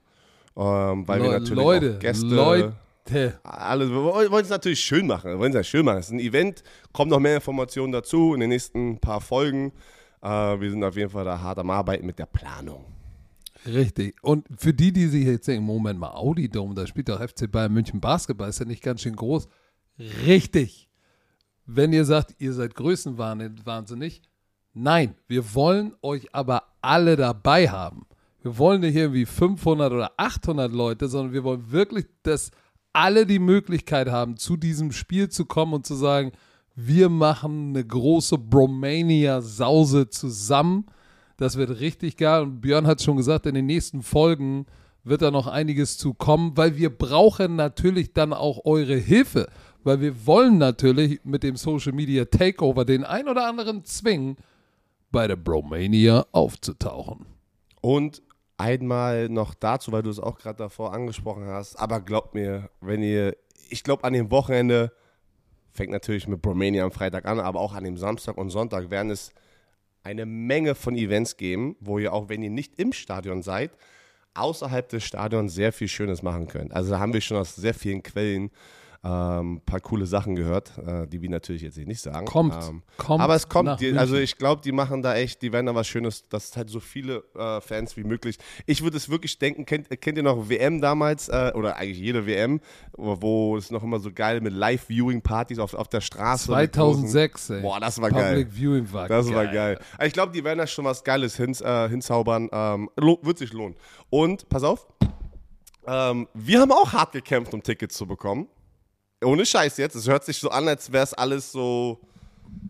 [0.57, 2.73] Ähm, weil wir Le- natürlich Leute, auch Gäste, Leute.
[3.43, 5.31] Alles, wir wollen es natürlich schön machen.
[5.31, 5.99] Wir wollen es ja schön machen.
[5.99, 9.73] Es ist ein Event, kommen noch mehr Informationen dazu in den nächsten paar Folgen.
[10.23, 12.85] Äh, wir sind auf jeden Fall da hart am Arbeiten mit der Planung.
[13.67, 14.17] Richtig.
[14.23, 17.51] Und für die, die sich jetzt denken, Moment mal, Audi Dome, da spielt doch FC
[17.51, 19.49] Bayern München Basketball, ist ja nicht ganz schön groß.
[20.27, 20.89] Richtig.
[21.67, 24.23] Wenn ihr sagt, ihr seid größenwahnsinnig,
[24.75, 28.07] nein, wir wollen euch aber alle dabei haben.
[28.43, 32.51] Wir wollen nicht irgendwie 500 oder 800 Leute, sondern wir wollen wirklich, dass
[32.93, 36.33] alle die Möglichkeit haben, zu diesem Spiel zu kommen und zu sagen,
[36.75, 40.87] wir machen eine große Bromania-Sause zusammen.
[41.37, 42.43] Das wird richtig geil.
[42.43, 44.67] Und Björn hat schon gesagt, in den nächsten Folgen
[45.05, 49.49] wird da noch einiges zu kommen, weil wir brauchen natürlich dann auch eure Hilfe.
[49.85, 54.37] Weil wir wollen natürlich mit dem Social Media Takeover den ein oder anderen zwingen,
[55.11, 57.27] bei der Bromania aufzutauchen.
[57.81, 58.23] Und
[58.63, 63.03] einmal noch dazu, weil du es auch gerade davor angesprochen hast, aber glaubt mir, wenn
[63.03, 63.37] ihr,
[63.69, 64.93] ich glaube an dem Wochenende,
[65.73, 69.11] fängt natürlich mit Bromania am Freitag an, aber auch an dem Samstag und Sonntag werden
[69.11, 69.33] es
[70.05, 73.73] eine Menge von Events geben, wo ihr auch, wenn ihr nicht im Stadion seid,
[74.35, 76.73] außerhalb des Stadions sehr viel Schönes machen könnt.
[76.73, 78.51] Also da haben wir schon aus sehr vielen Quellen
[79.05, 82.25] ein paar coole Sachen gehört, äh, die wir natürlich jetzt hier nicht sagen.
[82.25, 85.53] Kommt, Ähm, kommt aber es kommt, die, also ich glaube, die machen da echt, die
[85.53, 88.39] werden da was Schönes, dass halt so viele äh, Fans wie möglich.
[88.65, 92.27] Ich würde es wirklich denken, kennt, kennt ihr noch WM damals, äh, oder eigentlich jede
[92.27, 92.61] WM,
[92.93, 96.53] wo, es noch immer so geil mit Live-Viewing-Partys auf, auf der Straße.
[96.55, 97.61] mit großen- 2006, ey.
[97.63, 98.47] Boah, das war Public geil.
[98.51, 99.35] Viewing war Das geil.
[99.35, 99.79] war geil.
[100.05, 102.49] Ich glaube, die werden da schon was Geiles hins, äh, hinzaubern.
[102.53, 103.75] Ähm, wird sich lohnen.
[104.11, 104.87] Und, pass auf,
[105.87, 108.47] ähm, wir haben auch hart gekämpft, um Tickets zu bekommen.
[109.23, 109.95] Ohne Scheiß jetzt.
[109.95, 112.01] Es hört sich so an, als wäre es alles so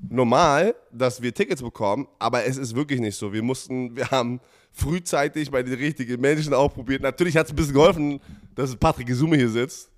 [0.09, 3.33] normal, dass wir Tickets bekommen, aber es ist wirklich nicht so.
[3.33, 4.41] Wir mussten, wir haben
[4.73, 7.03] frühzeitig bei den richtigen Menschen auch probiert.
[7.03, 8.21] Natürlich hat es ein bisschen geholfen,
[8.55, 9.91] dass Patrick Gesume hier sitzt.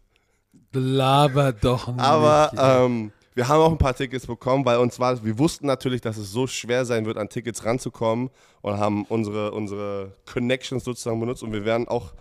[0.73, 2.01] Laber doch nicht.
[2.01, 6.01] Aber ähm, wir haben auch ein paar Tickets bekommen, weil uns war, wir wussten natürlich,
[6.01, 8.31] dass es so schwer sein wird, an Tickets ranzukommen
[8.63, 12.13] und haben unsere, unsere Connections sozusagen benutzt und wir werden auch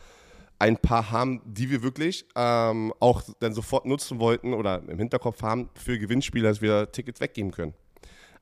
[0.63, 5.41] ein paar haben, die wir wirklich ähm, auch dann sofort nutzen wollten oder im Hinterkopf
[5.41, 7.73] haben für Gewinnspiele, dass wir Tickets weggeben können.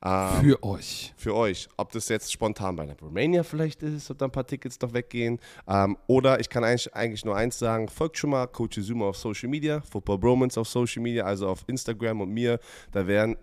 [0.03, 1.13] Ähm, Für euch.
[1.15, 1.67] für euch.
[1.77, 4.93] Ob das jetzt spontan bei der Romania vielleicht ist, ob da ein paar Tickets doch
[4.93, 5.39] weggehen.
[5.67, 9.17] Ähm, oder ich kann eigentlich, eigentlich nur eins sagen: folgt schon mal Coach Zuma auf
[9.17, 12.60] Social Media, Football Bromance auf Social Media, also auf Instagram und mir.
[12.91, 13.36] Da werden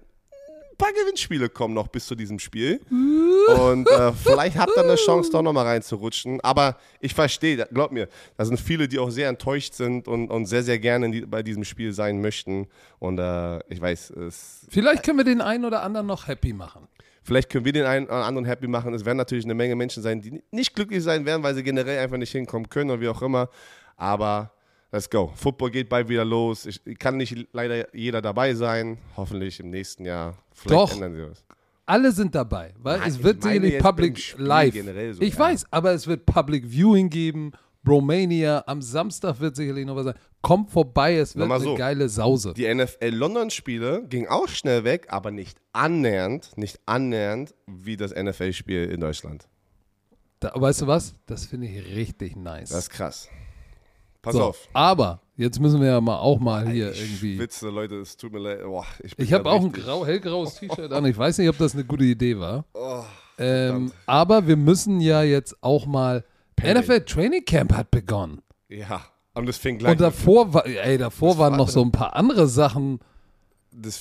[0.78, 2.80] paar Gewinnspiele kommen noch bis zu diesem Spiel.
[2.88, 6.40] Und äh, vielleicht habt ihr eine Chance, doch nochmal reinzurutschen.
[6.40, 10.46] Aber ich verstehe, glaub mir, da sind viele, die auch sehr enttäuscht sind und, und
[10.46, 12.68] sehr, sehr gerne die, bei diesem Spiel sein möchten.
[12.98, 16.88] Und äh, ich weiß, es Vielleicht können wir den einen oder anderen noch happy machen.
[17.22, 18.94] Vielleicht können wir den einen oder anderen happy machen.
[18.94, 21.98] Es werden natürlich eine Menge Menschen sein, die nicht glücklich sein werden, weil sie generell
[21.98, 23.50] einfach nicht hinkommen können oder wie auch immer.
[23.96, 24.52] Aber
[24.92, 25.32] let's go.
[25.34, 26.66] Football geht bald wieder los.
[26.66, 28.98] Ich, kann nicht leider jeder dabei sein.
[29.16, 30.36] Hoffentlich im nächsten Jahr.
[30.52, 30.92] Vielleicht Doch.
[30.92, 31.44] ändern sie was.
[31.86, 34.74] Alle sind dabei, weil Nein, es wird sicherlich Public Spiel Live.
[34.74, 35.38] so, ich ja.
[35.38, 38.62] weiß, aber es wird Public Viewing geben, Bromania.
[38.66, 40.14] Am Samstag wird sicherlich noch was sein.
[40.42, 41.74] Kommt vorbei, es wird eine so.
[41.76, 42.52] geile Sause.
[42.52, 49.00] Die NFL-London-Spiele gingen auch schnell weg, aber nicht annähernd, nicht annähernd wie das NFL-Spiel in
[49.00, 49.48] Deutschland.
[50.40, 51.14] Da, weißt du was?
[51.24, 52.68] Das finde ich richtig nice.
[52.68, 53.30] Das ist krass.
[54.28, 54.68] Pass so, auf.
[54.72, 57.36] Aber jetzt müssen wir ja mal auch mal hier ich irgendwie.
[57.36, 58.62] schwitze, Leute, es tut mir leid.
[58.62, 61.04] Boah, ich Ich habe auch ein grau, hellgraues T-Shirt an.
[61.06, 62.64] Ich weiß nicht, ob das eine gute Idee war.
[62.74, 63.02] Oh,
[63.38, 66.24] Ähm, aber wir müssen ja jetzt auch mal.
[66.56, 66.80] Payday.
[66.82, 68.42] NFL Training Camp hat begonnen.
[68.68, 69.00] ja,
[69.34, 69.92] und das fing gleich.
[69.92, 72.98] Und davor, war, ey, davor waren war- noch so ein paar andere Sachen.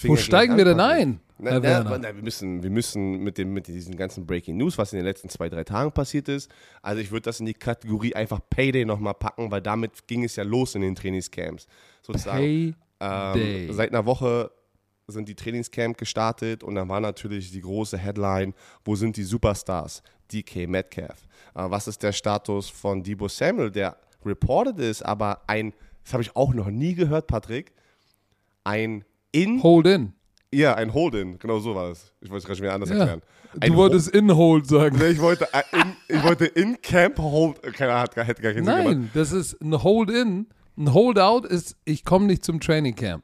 [0.03, 3.67] Wo steigen wir denn ein, Na, na, na, wir müssen, wir müssen mit, dem, mit
[3.67, 6.49] diesen ganzen Breaking News, was in den letzten zwei, drei Tagen passiert ist,
[6.81, 10.35] also ich würde das in die Kategorie einfach Payday nochmal packen, weil damit ging es
[10.35, 11.67] ja los in den Trainingscamps.
[12.01, 12.75] Sozusagen.
[12.99, 14.51] Ähm, seit einer Woche
[15.07, 20.01] sind die Trainingscamp gestartet und dann war natürlich die große Headline, wo sind die Superstars?
[20.31, 21.27] DK Metcalf.
[21.55, 25.73] Äh, was ist der Status von Debo Samuel, der reported ist, aber ein,
[26.03, 27.71] das habe ich auch noch nie gehört, Patrick,
[28.63, 30.13] ein in, hold in.
[30.53, 32.13] Ja, ein Hold-in, genau so war es.
[32.21, 32.97] Ich wollte es gerade schon wieder anders Ja.
[32.97, 33.21] erklären.
[33.59, 34.99] Ein Du wolltest in hold sagen.
[34.99, 38.65] Hold- ich wollte äh, in, ich wollte in Camp Hold, keine Ahnung, hätte gar keinen
[38.65, 38.83] Sinn gemacht.
[38.85, 40.47] Nein, das ist ein hold in.
[40.77, 43.23] Ein hold out ist, ich komme nicht zum Training Camp.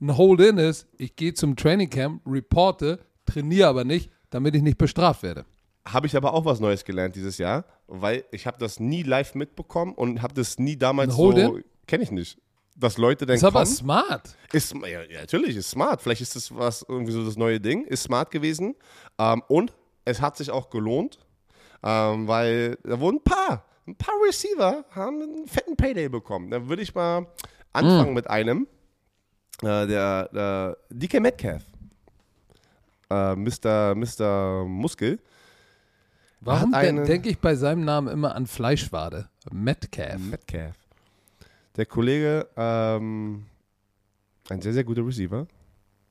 [0.00, 4.62] Ein hold in ist, ich gehe zum Training Camp, reporte, trainiere aber nicht, damit ich
[4.62, 5.44] nicht bestraft werde.
[5.86, 9.34] Habe ich aber auch was Neues gelernt dieses Jahr, weil ich habe das nie live
[9.34, 11.64] mitbekommen und habe das nie damals Ein so, Hold-in?
[11.86, 12.38] kenne ich nicht.
[12.78, 14.36] Dass Leute dann ist aber kommen, smart.
[14.52, 16.02] ist, ja, natürlich, ist smart.
[16.02, 18.74] Vielleicht ist das was, irgendwie so das neue Ding, ist smart gewesen.
[19.18, 19.72] Ähm, und
[20.04, 21.18] es hat sich auch gelohnt,
[21.82, 26.50] ähm, weil da wurden ein paar, ein paar Receiver haben einen fetten Payday bekommen.
[26.50, 27.26] Da würde ich mal
[27.72, 28.66] anfangen mit einem,
[29.62, 31.62] äh, der, der DK Metcalf.
[33.08, 33.94] Äh, Mr.
[33.94, 34.64] Mr.
[34.66, 35.18] Muskel.
[36.40, 39.28] Warum denke ich bei seinem Namen immer an Fleischwade?
[39.50, 40.20] Metcalf.
[40.20, 40.76] Metcalf.
[41.76, 43.46] Der Kollege, ähm,
[44.48, 45.46] ein sehr, sehr guter Receiver,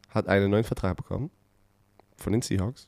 [0.09, 1.31] hat einen neuen Vertrag bekommen
[2.17, 2.85] von den Seahawks.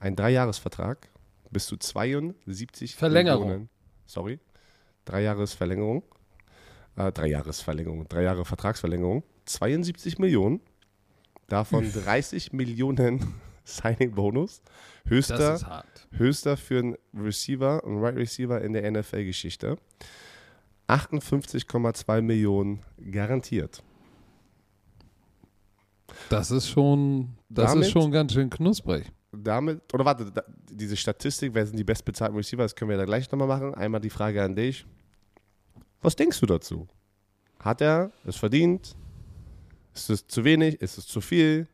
[0.00, 1.08] Ein Dreijahresvertrag
[1.50, 3.46] bis zu 72 Verlängerung.
[3.46, 3.68] Millionen.
[4.06, 4.40] Sorry.
[5.04, 6.02] Dreijahresverlängerung.
[6.96, 8.08] Äh, Dreijahresverlängerung.
[8.08, 9.22] Drei Jahre Vertragsverlängerung.
[9.44, 10.60] 72 Millionen.
[11.48, 13.34] Davon 30 Millionen
[13.64, 14.62] Signing-Bonus.
[15.06, 16.08] Höchster ist hart.
[16.12, 19.76] höchster für einen Receiver, einen Right Receiver in der NFL-Geschichte.
[20.88, 23.82] 58,2 Millionen garantiert.
[26.28, 29.10] Das ist schon, das Damit- ist schon ganz schön knusprig.
[29.32, 33.04] Damit, oder warte, da, diese Statistik, wer sind die bestbezahlten Receiver, das können wir da
[33.04, 33.74] gleich nochmal machen.
[33.74, 34.86] Einmal die Frage an dich.
[36.02, 36.86] Was denkst du dazu?
[37.58, 38.94] Hat er es verdient?
[39.94, 40.80] Ist es zu wenig?
[40.80, 41.66] Ist es zu viel?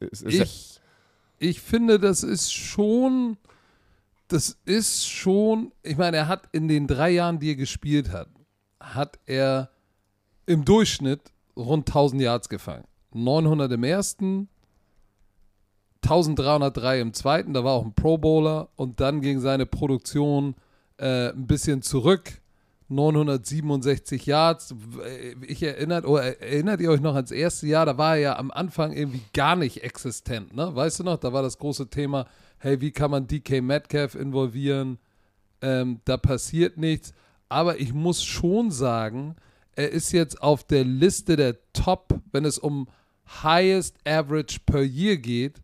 [0.00, 0.80] Ist, ist
[1.38, 3.36] Ich, ich finde, das ist schon,
[4.28, 8.28] das ist schon, ich meine, er hat in den drei Jahren, die er gespielt hat,
[8.94, 9.70] hat er
[10.46, 12.84] im Durchschnitt rund 1000 Yards gefangen.
[13.12, 14.48] 900 im ersten,
[16.02, 20.54] 1303 im zweiten, da war auch ein Pro Bowler und dann ging seine Produktion
[20.98, 22.40] äh, ein bisschen zurück.
[22.88, 24.74] 967 Yards.
[25.44, 27.84] Ich erinnert, oder erinnert ihr euch noch ans erste Jahr?
[27.84, 30.72] Da war er ja am Anfang irgendwie gar nicht existent, ne?
[30.72, 31.16] Weißt du noch?
[31.16, 32.26] Da war das große Thema,
[32.58, 34.98] hey, wie kann man DK Metcalf involvieren?
[35.62, 37.12] Ähm, da passiert nichts.
[37.48, 39.36] Aber ich muss schon sagen,
[39.74, 42.88] er ist jetzt auf der Liste der Top, wenn es um
[43.42, 45.60] Highest Average per Year geht,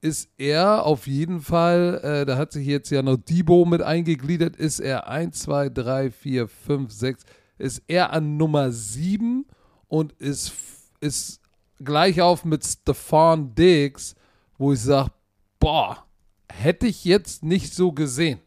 [0.00, 4.56] ist er auf jeden Fall, äh, da hat sich jetzt ja noch Debo mit eingegliedert,
[4.56, 7.24] ist er 1, 2, 3, 4, 5, 6,
[7.58, 9.46] ist er an Nummer 7
[9.88, 10.52] und ist,
[11.00, 11.40] ist
[11.78, 14.14] gleich auf mit Stefan Diggs,
[14.58, 15.10] wo ich sage,
[15.58, 16.04] boah,
[16.48, 18.40] hätte ich jetzt nicht so gesehen.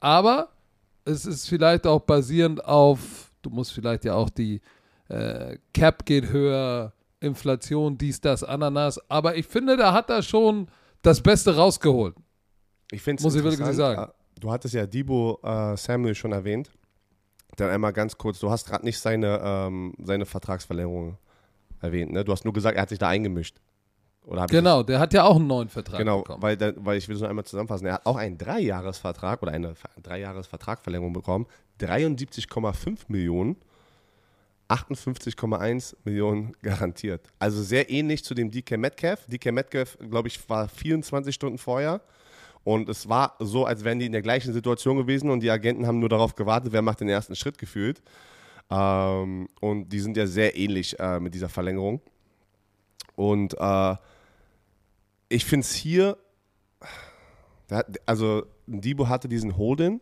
[0.00, 0.50] Aber
[1.04, 4.60] es ist vielleicht auch basierend auf, du musst vielleicht ja auch die
[5.08, 8.98] äh, Cap geht höher, Inflation, dies, das, Ananas.
[9.08, 10.68] Aber ich finde, da hat er schon
[11.02, 12.14] das Beste rausgeholt.
[12.90, 14.02] Ich find's Muss ich wirklich sagen.
[14.02, 14.08] Äh,
[14.42, 16.68] Du hattest ja Debo äh, Samuel schon erwähnt.
[17.56, 21.16] Dann einmal ganz kurz, du hast gerade nicht seine, ähm, seine Vertragsverlängerung
[21.80, 22.24] erwähnt, ne?
[22.24, 23.60] Du hast nur gesagt, er hat sich da eingemischt.
[24.48, 26.42] Genau, der hat ja auch einen neuen Vertrag genau, bekommen.
[26.42, 27.86] weil, da, weil ich will es nur einmal zusammenfassen.
[27.86, 31.46] Er hat auch einen Dreijahresvertrag oder eine Dreijahresvertragverlängerung bekommen.
[31.80, 33.56] 73,5 Millionen,
[34.68, 37.26] 58,1 Millionen garantiert.
[37.40, 39.26] Also sehr ähnlich zu dem DK Metcalf.
[39.26, 42.00] DK Metcalf, glaube ich, war 24 Stunden vorher.
[42.64, 45.84] Und es war so, als wären die in der gleichen Situation gewesen und die Agenten
[45.86, 48.00] haben nur darauf gewartet, wer macht den ersten Schritt gefühlt.
[48.70, 52.00] Ähm, und die sind ja sehr ähnlich äh, mit dieser Verlängerung.
[53.16, 53.96] Und äh,
[55.32, 56.16] ich finde es hier,
[58.06, 60.00] also Debo hatte diesen Holden.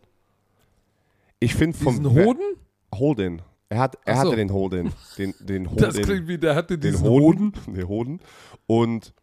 [1.39, 2.55] Ich finde vom Diesen Hoden?
[2.93, 3.41] Holden.
[3.69, 4.21] Er, hat, er so.
[4.21, 4.91] hatte den Holden.
[5.17, 5.83] Den, den Holden.
[5.83, 7.53] Das klingt wie, der hatte den diesen Hoden.
[7.55, 7.73] Hoden.
[7.73, 8.19] Den Hoden.
[8.67, 9.13] Und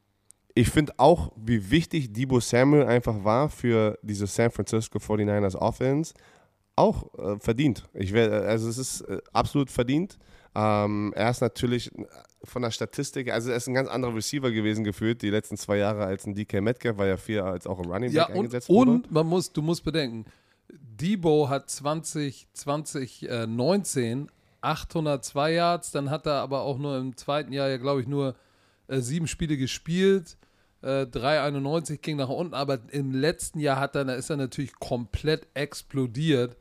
[0.54, 6.14] ich finde auch, wie wichtig Debo Samuel einfach war für diese San Francisco 49ers Offense.
[6.74, 7.88] Auch äh, verdient.
[7.92, 10.18] Ich wär, also es ist äh, absolut verdient.
[10.58, 11.88] Ähm, er ist natürlich
[12.42, 15.76] von der Statistik, also er ist ein ganz anderer Receiver gewesen gefühlt die letzten zwei
[15.76, 18.36] Jahre als ein DK Metcalf, weil er viel als auch im Running Back Ja, und,
[18.36, 18.90] eingesetzt wurde.
[18.90, 20.24] und man muss, du musst bedenken,
[20.68, 27.68] Debo hat 20, 2019 802 Yards, dann hat er aber auch nur im zweiten Jahr
[27.68, 28.34] ja, glaube ich, nur
[28.88, 30.36] äh, sieben Spiele gespielt.
[30.82, 34.74] Äh, 391 ging nach unten, aber im letzten Jahr hat er, da ist er natürlich
[34.74, 36.56] komplett explodiert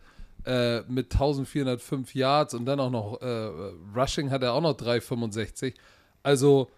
[0.47, 3.49] äh, mit 1405 Yards und dann auch noch äh,
[3.95, 5.75] Rushing hat er auch noch 365.
[6.23, 6.69] Also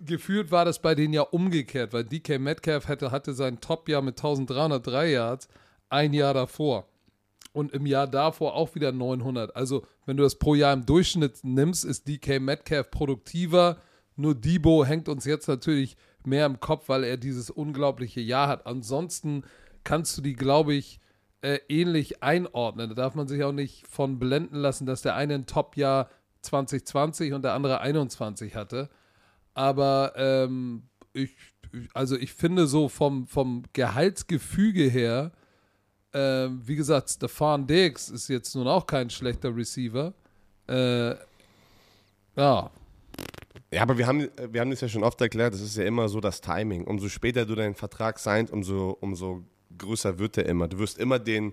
[0.00, 4.18] gefühlt war das bei denen ja umgekehrt, weil DK Metcalf hatte, hatte sein Top-Jahr mit
[4.18, 5.48] 1303 Yards
[5.88, 6.88] ein Jahr davor.
[7.52, 9.54] Und im Jahr davor auch wieder 900.
[9.54, 13.78] Also, wenn du das pro Jahr im Durchschnitt nimmst, ist DK Metcalf produktiver.
[14.16, 18.66] Nur Debo hängt uns jetzt natürlich mehr im Kopf, weil er dieses unglaubliche Jahr hat.
[18.66, 19.44] Ansonsten
[19.84, 21.00] kannst du die, glaube ich,
[21.44, 22.88] äh, ähnlich einordnen.
[22.88, 26.08] Da darf man sich auch nicht von blenden lassen, dass der eine ein Top-Jahr
[26.40, 28.88] 2020 und der andere 21 hatte.
[29.52, 31.36] Aber ähm, ich,
[31.92, 35.32] also ich finde so vom, vom Gehaltsgefüge her,
[36.14, 40.14] ähm, wie gesagt, Stefan Diggs ist jetzt nun auch kein schlechter Receiver.
[40.66, 41.14] Äh,
[42.36, 42.70] ja,
[43.70, 46.08] Ja, aber wir haben, wir haben das ja schon oft erklärt, das ist ja immer
[46.08, 46.84] so das Timing.
[46.84, 49.44] Umso später du deinen Vertrag signst, umso, umso
[49.78, 50.68] größer wird der immer.
[50.68, 51.52] Du wirst immer den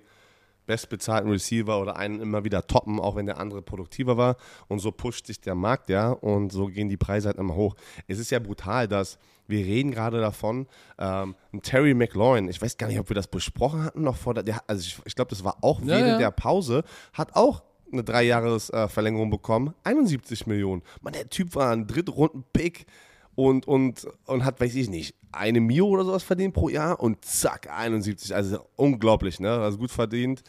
[0.65, 4.37] bestbezahlten Receiver oder einen immer wieder toppen, auch wenn der andere produktiver war.
[4.67, 7.75] Und so pusht sich der Markt, ja, und so gehen die Preise halt immer hoch.
[8.07, 12.87] Es ist ja brutal, dass wir reden gerade davon, ähm, Terry McLaurin, ich weiß gar
[12.87, 15.43] nicht, ob wir das besprochen hatten noch vor der, der also ich, ich glaube, das
[15.43, 16.17] war auch Ja, während ja.
[16.17, 20.81] der Pause, hat auch eine Dreijahres-Verlängerung bekommen, 71 Millionen.
[21.01, 22.85] Mann, der Typ war ein Drittrunden-Pick
[23.47, 27.23] und, und, und hat, weiß ich nicht, eine Mio oder sowas verdient pro Jahr und
[27.23, 28.33] zack, 71.
[28.35, 29.49] Also unglaublich, ne?
[29.51, 30.43] Also gut verdient.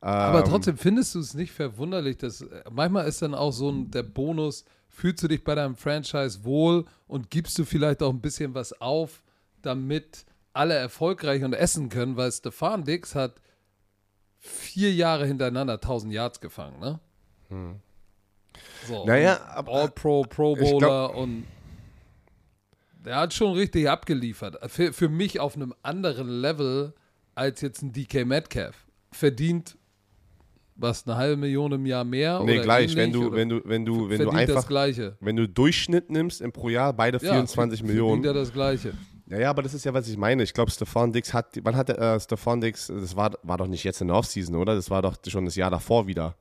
[0.00, 3.70] Aber Ähm, trotzdem findest du es nicht verwunderlich, dass äh, manchmal ist dann auch so
[3.70, 8.10] ein, der Bonus, fühlst du dich bei deinem Franchise wohl und gibst du vielleicht auch
[8.10, 9.22] ein bisschen was auf,
[9.62, 13.40] damit alle erfolgreich und essen können, weil Stefan Dix hat
[14.38, 16.98] vier Jahre hintereinander 1000 Yards gefangen, ne?
[18.88, 21.44] So, Naja, All-Pro, Pro Bowler glaub- und
[23.04, 24.58] der hat schon richtig abgeliefert.
[24.70, 26.94] Für, für mich auf einem anderen Level
[27.34, 28.86] als jetzt ein DK Metcalf.
[29.10, 29.76] Verdient
[30.74, 32.40] was, eine halbe Million im Jahr mehr?
[32.42, 35.16] Nee, oder gleich, wenn du, wenn du, wenn du, wenn du einfach, Gleiche.
[35.20, 38.22] wenn du Durchschnitt nimmst im pro Jahr, beide 24 Ja, Millionen.
[38.22, 38.92] Verdient er das Gleiche.
[39.28, 40.42] Ja, ja, aber das ist ja, was ich meine.
[40.42, 43.84] Ich glaube, Stefan Dix hat, wann hat äh, Stefan Dix, das war, war doch nicht
[43.84, 44.74] jetzt in der Offseason, oder?
[44.74, 46.36] Das war doch schon das Jahr davor wieder.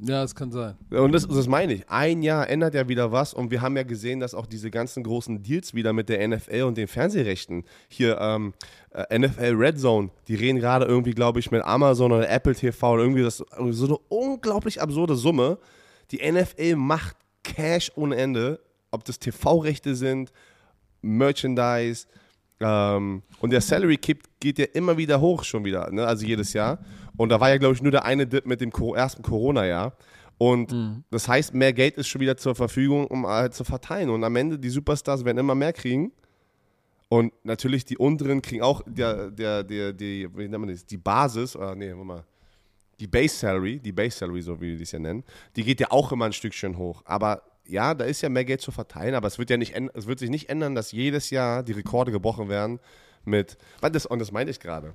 [0.00, 0.76] Ja, es kann sein.
[0.90, 1.88] Und das, das meine ich.
[1.90, 5.02] Ein Jahr ändert ja wieder was und wir haben ja gesehen, dass auch diese ganzen
[5.02, 8.54] großen Deals wieder mit der NFL und den Fernsehrechten hier ähm,
[8.90, 12.92] äh, NFL Red Zone, die reden gerade irgendwie, glaube ich, mit Amazon oder Apple TV
[12.92, 15.58] oder irgendwie das so eine unglaublich absurde Summe.
[16.12, 18.60] Die NFL macht Cash ohne Ende,
[18.92, 20.32] ob das TV-Rechte sind,
[21.02, 22.06] Merchandise
[22.60, 26.06] ähm, und der Salary Cap geht ja immer wieder hoch schon wieder, ne?
[26.06, 26.78] also jedes Jahr.
[27.16, 29.96] Und da war ja, glaube ich, nur der eine Dip mit dem ersten Corona-Jahr.
[30.38, 30.72] Und
[31.10, 34.08] das heißt, mehr Geld ist schon wieder zur Verfügung, um halt zu verteilen.
[34.08, 36.12] Und am Ende, die Superstars werden immer mehr kriegen.
[37.08, 40.98] Und natürlich die unteren kriegen auch der, der, der, die, wie nennt man das, die
[40.98, 42.24] Basis, oder nee, warte mal,
[43.00, 45.24] die Base Salary, die Base Salary, so wie die es ja nennen,
[45.56, 47.02] die geht ja auch immer ein Stückchen hoch.
[47.04, 50.06] Aber ja, da ist ja mehr Geld zu verteilen, aber es wird ja nicht, es
[50.06, 52.80] wird sich nicht ändern, dass jedes Jahr die Rekorde gebrochen werden
[53.24, 54.94] mit, das, und das meine ich gerade.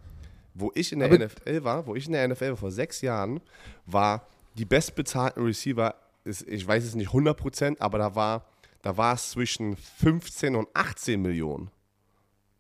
[0.56, 3.02] Wo ich in der Aber- NFL war, wo ich in der NFL war vor sechs
[3.02, 3.40] Jahren,
[3.86, 8.46] war die bestbezahlten Receiver, ist, ich weiß es nicht 100%, aber da war,
[8.82, 11.70] da war es zwischen 15 und 18 Millionen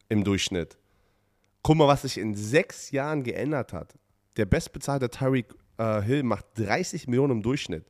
[0.09, 0.77] im Durchschnitt.
[1.61, 3.93] Guck mal, was sich in sechs Jahren geändert hat.
[4.37, 7.85] Der bestbezahlte Tyreek äh, Hill macht 30 Millionen im Durchschnitt.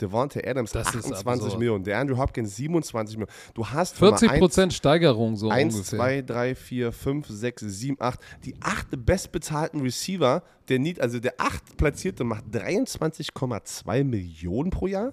[0.00, 1.58] Devontae Adams Das ist 28 absurd.
[1.58, 1.84] Millionen.
[1.84, 3.32] Der Andrew Hopkins 27 Millionen.
[3.54, 5.98] Du hast guck mal, 40 eins- Prozent Steigerung so 1, ungefähr.
[5.98, 8.20] 2, 3, 4, 5, 6, 7, 8.
[8.44, 15.12] Die acht bestbezahlten Receiver, der Need, also der acht platzierte macht 23,2 Millionen pro Jahr.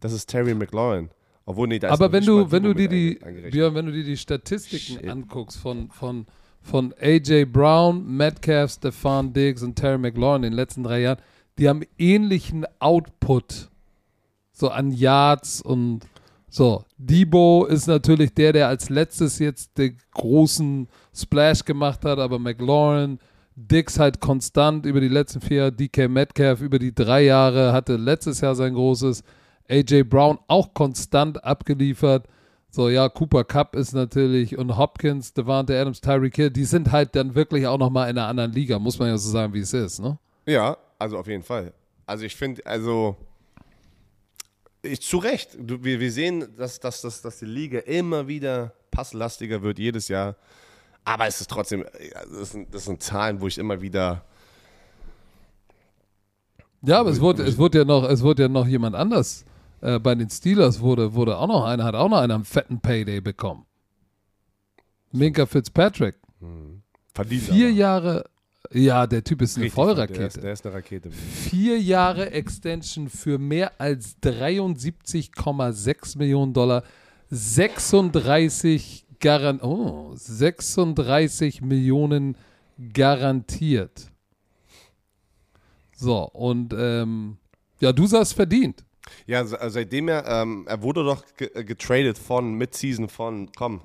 [0.00, 1.10] Das ist Terry McLaurin.
[1.46, 3.18] Obwohl, nee, da ist Aber wenn du, wenn du dir die.
[3.50, 5.08] Björn, wenn du dir die Statistiken Shit.
[5.08, 6.26] anguckst von, von,
[6.62, 11.18] von AJ Brown, Metcalf, Stefan Diggs und Terry McLaurin in den letzten drei Jahren,
[11.58, 13.68] die haben ähnlichen Output.
[14.54, 16.06] So an Yards und
[16.48, 16.84] so.
[16.96, 23.18] Debo ist natürlich der, der als letztes jetzt den großen Splash gemacht hat, aber McLaurin,
[23.56, 27.96] Dix halt konstant über die letzten vier Jahre, DK Metcalf über die drei Jahre, hatte
[27.96, 29.24] letztes Jahr sein großes,
[29.68, 32.28] AJ Brown auch konstant abgeliefert.
[32.70, 37.14] So, ja, Cooper Cup ist natürlich und Hopkins, Devante Adams, Tyreek Hill, die sind halt
[37.14, 39.72] dann wirklich auch nochmal in einer anderen Liga, muss man ja so sagen, wie es
[39.72, 40.18] ist, ne?
[40.46, 41.72] Ja, also auf jeden Fall.
[42.06, 43.16] Also ich finde, also
[44.84, 45.56] ich, zu Recht.
[45.58, 50.08] Du, wir, wir sehen, dass, dass, dass, dass die Liga immer wieder passlastiger wird, jedes
[50.08, 50.36] Jahr.
[51.04, 51.84] Aber es ist trotzdem,
[52.32, 54.24] das sind, das sind Zahlen, wo ich immer wieder.
[56.82, 59.44] Ja, aber es wurde, es wurde ja noch, es wurde ja noch jemand anders.
[59.80, 62.80] Äh, bei den Steelers wurde, wurde auch noch einer, hat auch noch einer einen fetten
[62.80, 63.66] Payday bekommen.
[65.12, 66.16] Minka Fitzpatrick.
[66.40, 66.82] Hm.
[67.14, 67.76] Verdient Vier aber.
[67.76, 68.24] Jahre,
[68.72, 70.40] ja, der Typ ist eine Richtig, Der ist, Vollrakete.
[70.40, 71.10] der ist eine Rakete.
[71.10, 76.82] Vier Jahre Extension für mehr als 73,6 Millionen Dollar.
[77.30, 82.36] 36 Garan oh, 36 Millionen
[82.92, 84.10] garantiert.
[85.96, 87.38] So, und ähm,
[87.80, 88.84] ja, du sagst verdient.
[89.26, 93.80] Ja, se- seitdem er, ähm, er wurde doch ge getradet von, Midseason von, komm,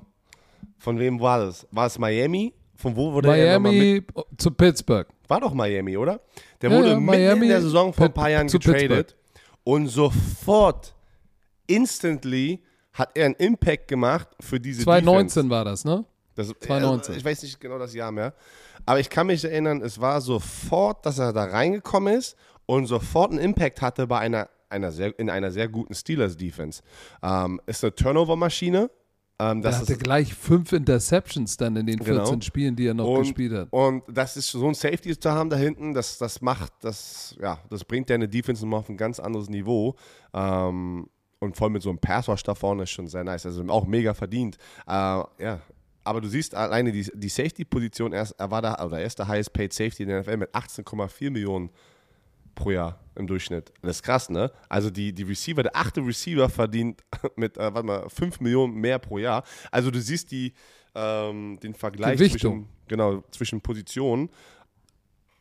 [0.78, 1.68] von wem war das?
[1.72, 2.54] War es Miami?
[2.80, 4.16] Von wo wurde er nochmal mit?
[4.16, 5.06] Miami zu Pittsburgh.
[5.28, 6.22] War doch Miami, oder?
[6.62, 9.18] Der Ja, wurde ja, mitten in Miami, der Saison vor ein paar Jahren getradet
[9.66, 10.96] und sofort,
[11.68, 12.64] instantly,
[12.94, 16.06] hat er einen Impact gemacht für diese 2019 war das, ne?
[16.38, 16.54] Defense.
[16.58, 17.14] Das, 2019.
[17.14, 18.34] äh, Ich weiß nicht genau das Jahr mehr.
[18.86, 23.32] Aber ich kann mich erinnern, es war sofort, dass er da reingekommen ist und sofort
[23.32, 26.82] einen Impact hatte bei einer, einer sehr, in einer sehr guten Steelers-Defense.
[27.22, 28.90] Ähm, ist eine Turnover-Maschine.
[29.42, 32.42] Ähm, Der hatte gleich fünf Interceptions dann in den 14 Genau.
[32.42, 33.68] Spielen, die er noch und, gespielt hat.
[33.72, 37.58] Und das ist so ein Safety zu haben da hinten, das, das macht, das, ja,
[37.70, 39.96] das bringt deine Defense nochmal auf ein ganz anderes Niveau.
[40.34, 41.08] Ähm,
[41.40, 43.46] und voll mit so einem Passwash da vorne ist schon sehr nice.
[43.46, 44.58] Also auch mega verdient.
[44.86, 45.62] Äh, ja.
[46.04, 49.28] Aber du siehst alleine die, die Safety-Position, er, er war da, oder er ist der
[49.28, 51.70] highest paid Safety in der NFL mit 18,4 Millionen
[52.60, 53.74] pro Jahr im Durchschnitt.
[53.82, 54.52] Das ist krass, ne?
[54.68, 57.04] Also die, die Receiver, der achte Receiver verdient
[57.36, 59.44] mit, äh, warte mal, 5 Millionen mehr pro Jahr.
[59.72, 60.54] Also du siehst die,
[60.94, 64.30] ähm, den Vergleich zwischen, genau, zwischen Positionen.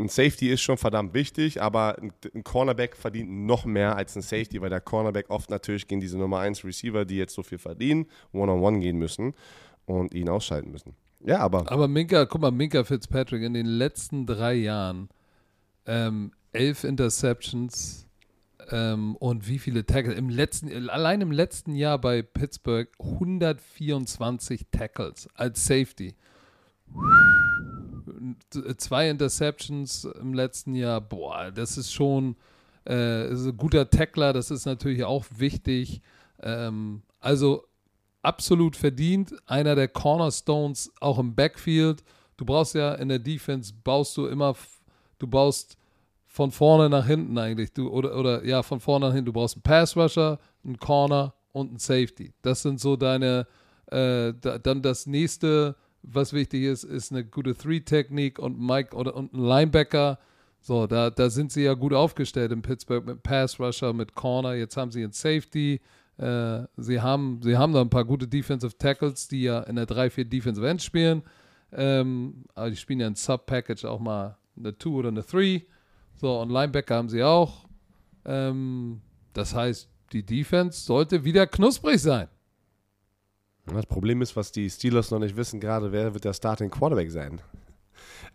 [0.00, 2.12] Ein Safety ist schon verdammt wichtig, aber ein,
[2.44, 6.38] Cornerback verdient noch mehr als ein Safety, weil der Cornerback oft natürlich gegen diese Nummer
[6.38, 9.34] 1 Receiver, die jetzt so viel verdienen, One-on-One gehen müssen
[9.86, 10.94] und ihn ausschalten müssen.
[11.20, 15.08] Ja, aber Aber Minka, guck mal, Minka Fitzpatrick in den letzten drei Jahren
[15.84, 18.06] ähm, elf Interceptions
[18.70, 20.16] ähm, und wie viele Tackles?
[20.16, 26.14] Im letzten, allein im letzten Jahr bei Pittsburgh 124 Tackles als Safety.
[28.78, 32.36] Zwei Interceptions im letzten Jahr, boah, das ist schon
[32.88, 36.00] äh, ist ein guter Tackler, das ist natürlich auch wichtig.
[36.42, 37.64] Ähm, also
[38.22, 42.02] absolut verdient, einer der Cornerstones auch im Backfield.
[42.36, 44.56] Du brauchst ja in der Defense, baust du immer,
[45.18, 45.77] du baust
[46.28, 49.26] von vorne nach hinten eigentlich, du, oder, oder ja, von vorne nach hinten.
[49.26, 52.32] Du brauchst einen Pass Rusher, einen Corner und einen Safety.
[52.42, 53.46] Das sind so deine,
[53.86, 59.16] äh, da, dann das nächste, was wichtig ist, ist eine gute Three-Technik und Mike oder
[59.16, 60.18] und ein Linebacker.
[60.60, 64.54] So, da, da sind sie ja gut aufgestellt in Pittsburgh mit Pass Rusher, mit Corner.
[64.54, 65.80] Jetzt haben sie einen Safety.
[66.18, 69.86] Äh, sie, haben, sie haben da ein paar gute Defensive Tackles, die ja in der
[69.86, 71.22] 3-4 Defensive End spielen.
[71.72, 75.64] Ähm, aber die spielen ja ein Sub-Package auch mal eine 2 oder eine 3.
[76.20, 77.64] So, und Linebacker haben sie auch.
[78.24, 79.00] Ähm,
[79.32, 82.28] das heißt, die Defense sollte wieder knusprig sein.
[83.66, 87.10] Das Problem ist, was die Steelers noch nicht wissen, gerade wer wird der Starting Quarterback
[87.10, 87.40] sein.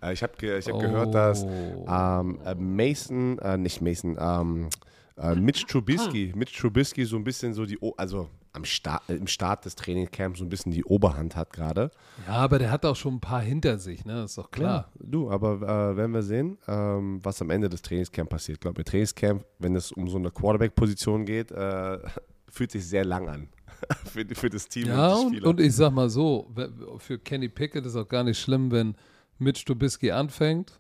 [0.01, 1.85] Äh, ich habe ge ich hab gehört, dass Oh.
[1.89, 4.69] ähm, äh, Mason, äh, nicht Mason, ähm,
[5.17, 9.27] äh, Mitch Trubisky, Mitch Trubisky so ein bisschen so die, o also am Start, im
[9.27, 11.91] Start des Trainingcamps so ein bisschen die Oberhand hat gerade.
[12.27, 14.13] Ja, aber der hat auch schon ein paar hinter sich, ne?
[14.13, 14.91] Das ist doch klar.
[14.99, 18.57] Du, aber äh, werden wir sehen, ähm, was am Ende des Trainingscamps passiert.
[18.57, 21.97] Ich glaube, im Trainingscamp, wenn es um so eine Quarterback-Position geht, äh,
[22.49, 23.49] fühlt sich sehr lang an
[24.05, 26.53] für, für das Team Ja, und und, ich sag mal so,
[26.99, 28.95] für Kenny Pickett ist auch gar nicht schlimm, wenn
[29.39, 30.79] Mitch Trubisky anfängt.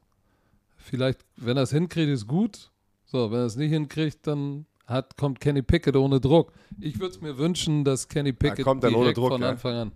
[0.77, 2.69] Vielleicht, wenn er es hinkriegt, ist gut.
[3.05, 6.51] So, wenn er es nicht hinkriegt, dann hat, kommt Kenny Pickett ohne Druck.
[6.79, 9.49] Ich würde es mir wünschen, dass Kenny Pickett kommt dann ohne direkt Druck, von ja?
[9.49, 9.91] Anfang an.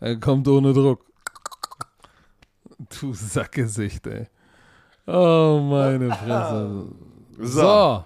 [0.00, 1.04] Er kommt ohne Druck.
[3.00, 4.26] Du Sackgesicht, ey.
[5.06, 6.86] Oh, meine Fresse.
[7.40, 7.60] So.
[7.60, 8.04] So.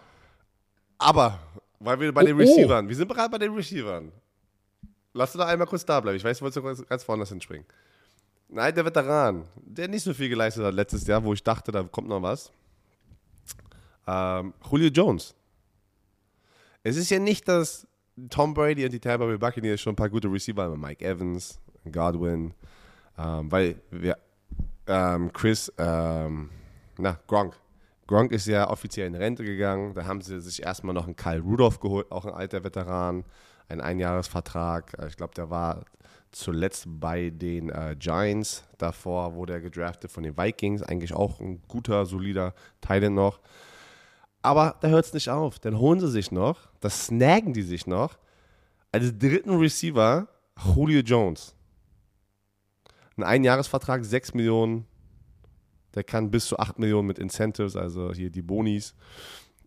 [0.99, 1.39] Aber,
[1.80, 2.41] weil wir bei Oh, den oh.
[2.41, 4.12] Receivern, wir sind bereit bei den Receivern.
[5.14, 6.18] Lass du da einmal kurz da bleiben.
[6.18, 7.66] Ich weiß, du wolltest ganz, ganz vorne hinspringen.
[8.49, 11.83] Nein, der Veteran, der nicht so viel geleistet hat letztes Jahr, wo ich dachte, da
[11.83, 12.53] kommt noch was.
[14.07, 15.35] Ähm, Julio Jones.
[16.83, 17.87] Es ist ja nicht, dass
[18.30, 20.80] Tom Brady und die Tampa Bay Buccaneers schon ein paar gute Receiver haben.
[20.80, 21.61] Mike Evans,
[21.91, 22.55] Godwin.
[23.18, 24.18] Ähm, weil wir,
[24.87, 26.51] ähm, Chris, ähm,
[26.99, 27.55] na, Gronk.
[28.07, 29.95] Gronk ist ja offiziell in Rente gegangen.
[29.95, 33.24] Da haben sie sich erstmal noch einen Kyle Rudolph geholt, auch ein alter Veteran.
[33.68, 34.99] Ein Einjahresvertrag.
[34.99, 35.85] Äh, Ich glaube, der war
[36.33, 38.64] zuletzt bei den äh, Giants.
[38.78, 40.83] Davor wurde er gedraftet von den Vikings.
[40.83, 43.41] Eigentlich auch ein guter, solider Teil noch.
[44.43, 45.59] Aber da hört es nicht auf.
[45.61, 48.18] Dann holen sie sich noch, das snaggen die sich noch,
[48.90, 50.28] als dritten Receiver
[50.74, 51.55] Julio Jones.
[53.16, 54.86] Ein Einjahresvertrag, 6 Millionen.
[55.95, 58.95] Der kann bis zu 8 Millionen mit Incentives, also hier die Bonis.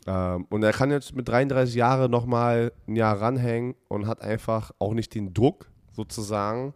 [0.07, 4.71] Ähm, und er kann jetzt mit 33 Jahren nochmal ein Jahr ranhängen und hat einfach
[4.79, 6.73] auch nicht den Druck, sozusagen,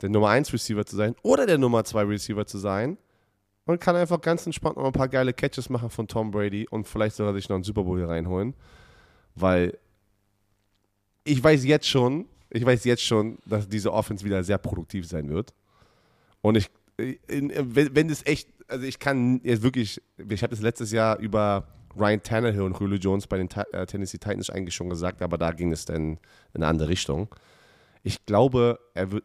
[0.00, 2.96] der Nummer 1 Receiver zu sein oder der Nummer 2 Receiver zu sein.
[3.70, 6.88] Und kann einfach ganz entspannt noch ein paar geile Catches machen von Tom Brady und
[6.88, 8.54] vielleicht sogar sich noch einen Super Bowl hier reinholen.
[9.36, 9.78] Weil
[11.22, 15.30] ich weiß jetzt schon, ich weiß jetzt schon, dass diese Offense wieder sehr produktiv sein
[15.30, 15.54] wird.
[16.40, 21.20] Und ich, wenn, wenn echt, also ich kann jetzt wirklich, ich habe das letztes Jahr
[21.20, 25.38] über Ryan Tannehill und Julio Jones bei den äh, Tennessee Titans eigentlich schon gesagt, aber
[25.38, 26.18] da ging es dann in
[26.54, 27.32] eine andere Richtung.
[28.02, 29.22] Ich glaube, er wird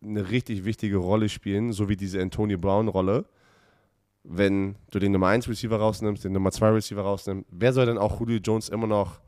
[0.00, 3.26] eine richtig wichtige Rolle spielen, so wie diese Antonio Brown-Rolle.
[4.28, 7.98] Wenn du den Nummer 1 Receiver rausnimmst, den Nummer 2 Receiver rausnimmst, wer soll denn
[7.98, 9.20] auch Julio Jones immer noch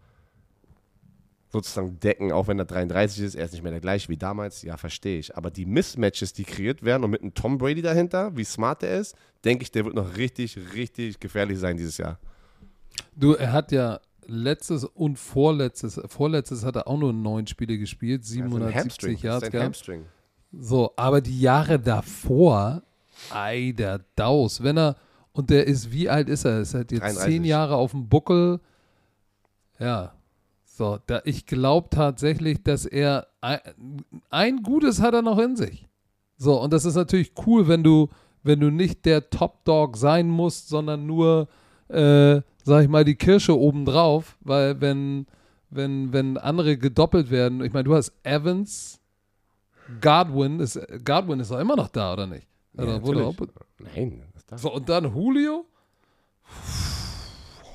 [1.51, 4.63] sozusagen decken, auch wenn er 33 ist, er ist nicht mehr der gleiche wie damals,
[4.63, 5.37] ja, verstehe ich.
[5.37, 8.99] Aber die Mismatches, die kreiert werden und mit einem Tom Brady dahinter, wie smart er
[8.99, 12.19] ist, denke ich, der wird noch richtig, richtig gefährlich sein dieses Jahr.
[13.15, 18.23] Du, er hat ja letztes und vorletztes, vorletztes hat er auch nur neun Spiele gespielt,
[18.23, 19.85] Also ein 770 Hamstring, das Yards.
[20.53, 22.83] So, aber die Jahre davor,
[23.33, 24.97] ei, der Daus, wenn er,
[25.33, 26.61] und der ist, wie alt ist er?
[26.61, 27.25] Ist er jetzt 33.
[27.25, 28.61] zehn Jahre auf dem Buckel?
[29.79, 30.13] Ja.
[30.65, 33.59] So, da, ich glaube tatsächlich, dass er, ein,
[34.31, 35.89] ein Gutes hat er noch in sich.
[36.37, 38.09] So, und das ist natürlich cool, wenn du,
[38.45, 41.49] wenn du nicht der Top-Dog sein musst, sondern nur,
[41.89, 45.27] äh, sag ich mal, die Kirsche obendrauf, weil wenn,
[45.71, 49.01] wenn, wenn andere gedoppelt werden, ich meine, du hast Evans,
[50.01, 52.47] Godwin ist, Godwin ist doch immer noch da, oder nicht?
[52.87, 53.23] Ja, natürlich.
[53.25, 53.37] auch-
[53.95, 54.23] Nein,
[54.57, 55.67] so, und dann Julio?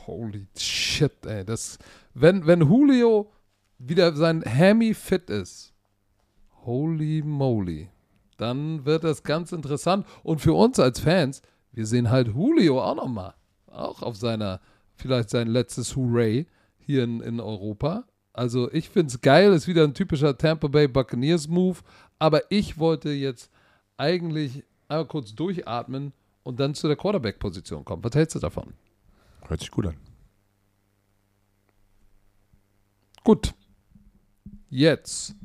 [0.06, 1.46] Holy shit, ey.
[1.46, 1.78] Das,
[2.14, 3.32] wenn, wenn Julio
[3.78, 5.74] wieder sein Hammy fit ist,
[6.66, 7.90] holy moly,
[8.38, 10.06] dann wird das ganz interessant.
[10.24, 11.42] Und für uns als Fans,
[11.72, 13.34] wir sehen halt Julio auch nochmal.
[13.68, 14.60] Auch auf seiner,
[14.96, 16.48] vielleicht sein letztes Hooray
[16.78, 18.06] hier in, in Europa.
[18.34, 21.80] Also ich finde es geil, ist wieder ein typischer Tampa Bay Buccaneers Move.
[22.20, 23.50] Aber ich wollte jetzt
[23.98, 24.64] eigentlich
[24.94, 26.14] einmal kurz durchatmen
[26.44, 28.04] und dann zu der Quarterback-Position kommen.
[28.04, 28.74] Was hältst du davon?
[29.48, 29.96] Hört sich gut an.
[33.24, 33.54] Gut.
[34.70, 35.36] Jetzt.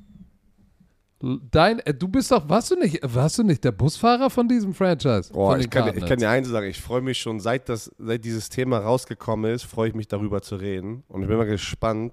[1.50, 4.72] Dein, äh, du bist doch, warst du nicht, warst du nicht der Busfahrer von diesem
[4.72, 5.32] Franchise?
[5.34, 8.24] Oh, ich kann, ich kann dir eins sagen, ich freue mich schon, seit, das, seit
[8.24, 11.02] dieses Thema rausgekommen ist, freue ich mich darüber zu reden.
[11.08, 12.12] Und ich bin mal gespannt,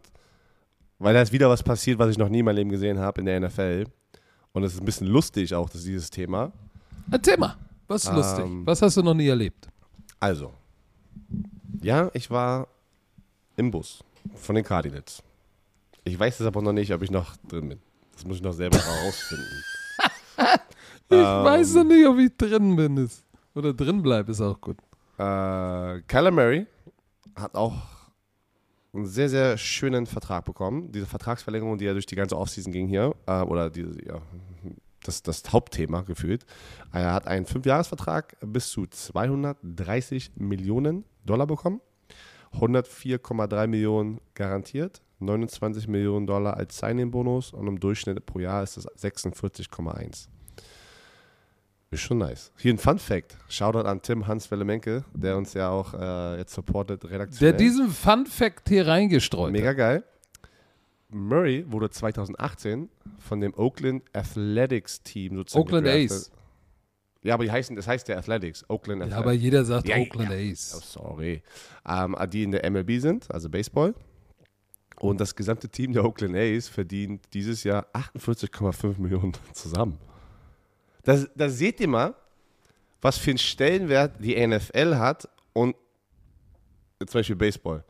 [0.98, 3.22] weil da ist wieder was passiert, was ich noch nie in meinem Leben gesehen habe
[3.22, 3.86] in der NFL.
[4.54, 6.52] Und es ist ein bisschen lustig auch, dass dieses Thema.
[7.12, 7.56] Erzähl mal,
[7.88, 8.46] was ist lustig?
[8.46, 9.68] Ähm, Was hast du noch nie erlebt?
[10.20, 10.54] Also,
[11.82, 12.68] ja, ich war
[13.58, 14.04] im Bus
[14.36, 15.22] von den Cardinals.
[16.04, 17.80] Ich weiß es aber noch nicht, ob ich noch drin bin.
[18.14, 19.64] Das muss ich noch selber herausfinden.
[21.08, 21.44] Ich Ähm.
[21.46, 22.98] weiß noch nicht, ob ich drin bin.
[22.98, 23.24] Ist.
[23.54, 24.78] Oder drin bleibe, ist auch gut.
[25.20, 26.66] Äh, Kyler Murray
[27.36, 27.76] hat auch
[28.92, 30.92] einen sehr, sehr schönen Vertrag bekommen.
[30.92, 34.20] Diese Vertragsverlängerung, die ja durch die ganze Offseason ging hier, äh, oder die, ja,
[35.08, 36.46] das, das Hauptthema gefühlt.
[36.92, 41.82] Er hat einen Fünfjahresvertrag bis zu 230 Millionen Dollar bekommen.
[42.60, 48.88] 104,3 Millionen garantiert, 29 Millionen Dollar als Signing-Bonus und im Durchschnitt pro Jahr ist es
[48.88, 50.28] 46,1.
[51.92, 52.52] Ist schon nice.
[52.58, 53.38] Hier ein Fun Fact.
[53.48, 57.58] Shoutout an Tim Hans Wellemenke, der uns ja auch äh, jetzt supportet Der redaktionell.
[57.58, 59.78] diesen Fun Fact hier reingestreut Mega hat.
[59.78, 60.04] geil.
[61.10, 62.90] Murray wurde 2018
[63.20, 65.88] von dem Oakland Athletics Team sozusagen Oakland.
[65.88, 66.32] Ace.
[67.24, 68.64] Ja, aber die heißen, das heißt ja Athletics.
[68.70, 69.24] Oakland Ja, Athletics.
[69.24, 70.38] aber jeder sagt Ja, Oakland ja.
[70.38, 70.92] Oh, Ace.
[70.92, 71.42] sorry.
[71.88, 73.96] Ähm, die in der MLB sind, also Baseball.
[75.00, 79.98] Und das gesamte Team der Oakland A's verdient dieses Jahr 48,5 Millionen zusammen.
[81.04, 82.16] Das, das seht ihr mal,
[83.02, 85.76] was für einen Stellenwert die NFL hat und
[87.00, 87.84] zum Beispiel Baseball.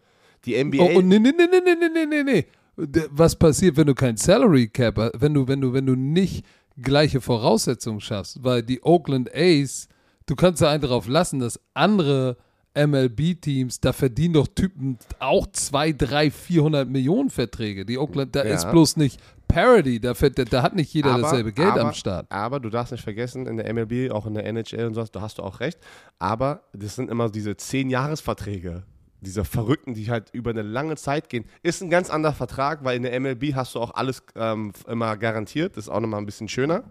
[0.45, 0.78] Die NBA.
[0.84, 2.45] Oh, und nee, nee, nee, nee, nee, nee, nee, nee.
[2.78, 6.45] Was passiert, wenn du kein Salary Cap, hast, wenn du, wenn du, wenn du nicht
[6.82, 8.43] gleiche Voraussetzungen schaffst?
[8.43, 9.88] Weil die Oakland A's,
[10.26, 12.38] du kannst ja einen darauf lassen, dass andere
[12.78, 17.86] MLB-Teams, da verdienen doch Typen auch 2, 3, 400 Millionen Verträge.
[17.86, 18.53] Die Oakland, da Ja.
[18.53, 19.17] ist bloß nicht
[19.47, 22.30] Parody, da, da hat nicht jeder Aber- dasselbe Geld aber, am Start.
[22.30, 25.21] Aber du darfst nicht vergessen, in der MLB, auch in der NHL und sowas, da
[25.21, 25.80] hast du auch recht.
[26.19, 28.84] Aber das sind immer diese 10-Jahres-Verträge.
[29.26, 31.45] Diese Verrückten, die halt über eine lange Zeit gehen.
[31.63, 35.17] Ist ein ganz anderer Vertrag, weil in der MLB hast du auch alles ähm, immer
[35.17, 35.78] garantiert.
[35.78, 36.84] Das ist auch nochmal ein bisschen schöner.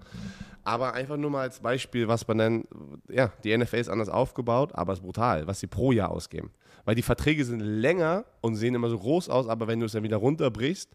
[0.65, 2.65] Aber einfach nur mal als Beispiel, was man dann,
[3.09, 6.51] ja, die NFL ist anders aufgebaut, aber es ist brutal, was sie pro Jahr ausgeben.
[6.87, 9.93] Weil die Verträge sind länger und sehen immer so groß aus, aber wenn du es
[9.93, 10.91] dann wieder runterbrichst,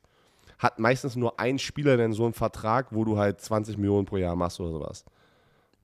[0.57, 4.17] hat meistens nur ein Spieler dann so einen Vertrag, wo du halt 20 Millionen pro
[4.17, 5.05] Jahr machst oder sowas.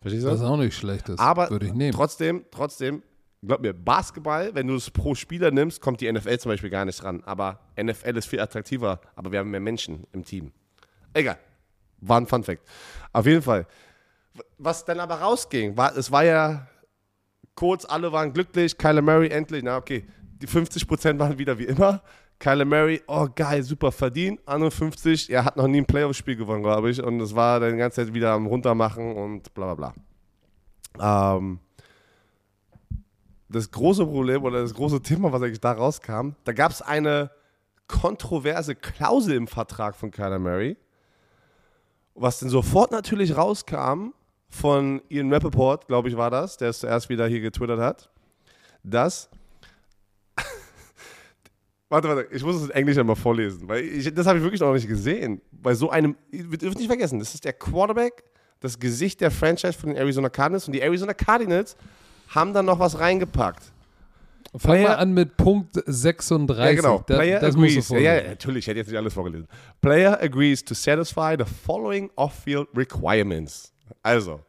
[0.02, 0.32] Verstehst du?
[0.32, 1.20] Was auch nicht schlecht ist.
[1.20, 1.94] aber würde ich nehmen.
[1.94, 3.02] trotzdem, trotzdem,
[3.48, 6.86] glaub mir, Basketball, wenn du es pro Spieler nimmst, kommt die NFL zum Beispiel gar
[6.86, 7.24] nicht ran.
[7.26, 10.52] Aber NFL ist viel attraktiver, aber wir haben mehr Menschen im Team.
[11.14, 11.38] Egal.
[12.02, 12.62] War ein Fun Fact.
[13.14, 13.66] Auf jeden Fall.
[14.58, 16.68] Was dann aber rausging, war, es war ja
[17.56, 22.02] kurz, alle waren glücklich, Kyler Murray endlich, na okay, die 50% waren wieder wie immer.
[22.38, 24.42] Kyler Murray, oh geil, super verdient.
[24.46, 27.02] Andere 50, er hat noch nie ein Playoff-Spiel gewonnen, glaube ich.
[27.02, 29.94] Und es war dann die ganze Zeit wieder am Runtermachen und bla bla
[30.98, 31.36] bla.
[31.38, 31.60] Ähm,
[33.56, 37.32] das große Problem oder das große Thema, was eigentlich da rauskam, da gab es eine
[37.88, 40.76] kontroverse Klausel im Vertrag von Kyler Murray,
[42.16, 44.10] was dann sofort natürlich rauskam
[44.50, 48.10] von Ian Rappaport, glaube ich, war das, der es zuerst wieder hier getwittert hat,
[48.84, 49.30] dass.
[51.90, 54.62] warte, warte, ich muss es in Englisch einmal vorlesen, weil ich, das habe ich wirklich
[54.62, 55.42] noch nicht gesehen.
[55.52, 58.24] Bei so einem, ihr dürft nicht vergessen, das ist der Quarterback,
[58.60, 61.78] das Gesicht der Franchise von den Arizona Cardinals und die Arizona Cardinals
[62.36, 63.72] haben dann noch was reingepackt.
[64.58, 66.66] Fang Player- mal an mit Punkt 36.
[66.66, 67.04] Ja, genau.
[67.08, 67.90] Da, Player agrees.
[67.90, 69.48] Ja, ja, natürlich, ich hätte jetzt nicht alles vorgelesen.
[69.82, 73.74] Player agrees to satisfy the following off-field requirements.
[74.02, 74.42] Also,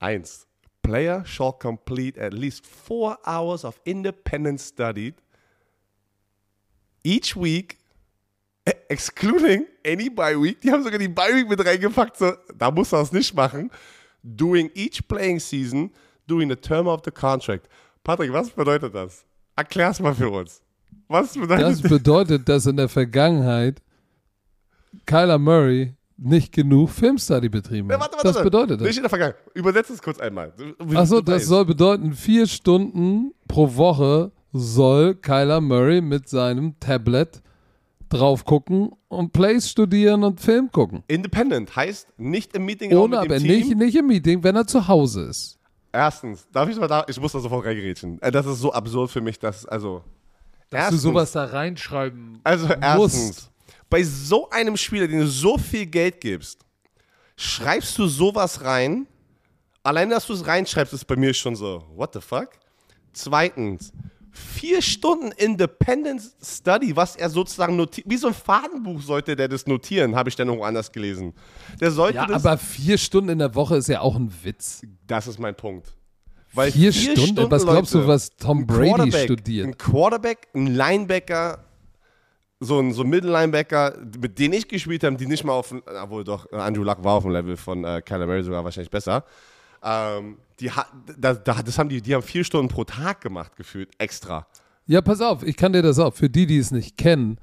[0.00, 0.46] eins.
[0.82, 5.14] Player shall complete at least four hours of independent study
[7.04, 7.78] each week,
[8.64, 10.60] eh, excluding any bye week.
[10.62, 12.16] Die haben sogar die bye week mit reingepackt.
[12.16, 13.70] So, da muss er es nicht machen.
[14.24, 15.92] During each playing season,
[16.28, 17.68] during the term of the contract.
[18.04, 19.24] Patrick, was bedeutet das?
[19.56, 20.62] Erklär's mal für uns.
[21.08, 23.82] Was bedeutet Das bedeutet, dass in der Vergangenheit
[25.06, 28.00] Kyler Murray nicht genug Filmstudy betrieben Ja, hat.
[28.02, 28.96] warte, warte, das bedeutet Nicht das.
[28.96, 29.42] in der Vergangenheit.
[29.54, 30.52] Übersetz es kurz einmal.
[30.94, 37.42] Achso, das soll bedeuten, vier Stunden pro Woche soll Kyler Murray mit seinem Tablet
[38.08, 41.02] drauf gucken und Plays studieren und Film gucken.
[41.08, 43.46] Independent heißt nicht im Meeting Ohne mit dem aber Team.
[43.68, 45.58] nicht, nicht im Meeting, wenn er zu Hause ist.
[45.92, 48.20] Erstens, darf ich mal da, ich muss da sofort reingerätschen.
[48.22, 50.02] Äh, Das ist so absurd für mich, dass, also.
[50.70, 52.78] Dass du sowas da reinschreiben Also musst.
[52.82, 53.50] erstens,
[53.90, 56.60] bei so einem Spieler, den du so viel Geld gibst,
[57.36, 59.06] schreibst du sowas rein.
[59.82, 62.48] Allein, dass du es reinschreibst, ist bei mir schon so, what the fuck?
[63.12, 63.92] Zweitens,
[64.32, 68.08] vier Stunden Independent Study, was er sozusagen notiert.
[68.08, 71.34] Wie so ein Fadenbuch sollte der das notieren, habe ich dann irgendwo anders gelesen.
[71.80, 72.44] Der sollte Ja, das.
[72.44, 74.82] aber vier Stunden in der Woche ist ja auch ein Witz.
[75.06, 75.94] das ist mein Punkt.
[76.54, 77.50] Weil Vier Stunden?
[77.50, 79.66] Was glaubst du, was Tom Brady studiert?
[79.66, 81.64] Ein Quarterback, ein Linebacker,
[82.60, 85.82] so ein, so ein Mittellinebacker, mit denen ich gespielt habe, die nicht mal auf, dem-
[86.02, 89.24] obwohl doch, Andrew Luck war auf dem Level von äh, Kyler Murray sogar wahrscheinlich besser.
[89.82, 90.70] Ähm, die,
[91.18, 94.46] da, da, das haben die, die haben vier Stunden pro Tag gemacht, gefühlt, extra.
[94.86, 97.38] Ja, pass auf, ich kann dir das auch, für die, die es nicht kennen,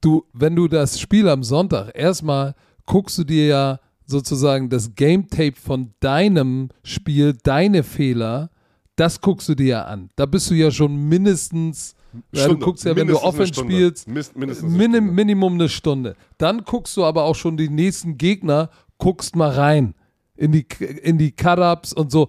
[0.00, 2.54] du, wenn du das Spiel am Sonntag, erstmal
[2.86, 8.50] guckst du dir ja sozusagen das Game Tape von deinem Spiel, deine Fehler,
[8.96, 10.10] das guckst du dir ja an.
[10.16, 11.94] Da bist du ja schon mindestens,
[12.32, 13.72] ja, du guckst ja, wenn du Offense Stunde.
[13.72, 15.14] spielst, mindestens eine Minim.
[15.14, 16.16] Minimum eine Stunde.
[16.38, 19.94] Dann guckst du aber auch schon die nächsten Gegner, guckst mal rein
[20.36, 20.66] in die,
[21.02, 22.28] in die Cut-Ups und so.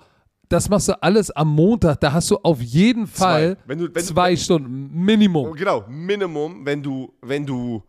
[0.49, 1.99] Das machst du alles am Montag.
[2.01, 5.55] Da hast du auf jeden Fall Wenn du- wenn du- zwei wenn- Stunden Minimum.
[5.55, 7.81] Genau, Minimum, wenn du, wenn du,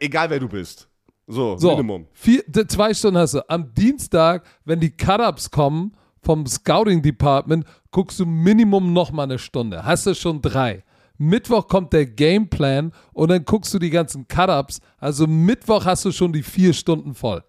[0.00, 0.88] egal wer du bist.
[1.26, 2.06] So, So, Minimum.
[2.12, 3.48] Vier, zwei Stunden hast du.
[3.48, 5.92] Am Dienstag, wenn die Cut-Ups kommen
[6.22, 9.84] vom Scouting Department, guckst du Minimum noch mal eine Stunde.
[9.84, 10.82] Hast du schon drei.
[11.18, 14.80] Mittwoch kommt der Gameplan und dann guckst du die ganzen Cut-Ups.
[14.98, 17.44] Also Mittwoch hast du schon die vier Stunden voll.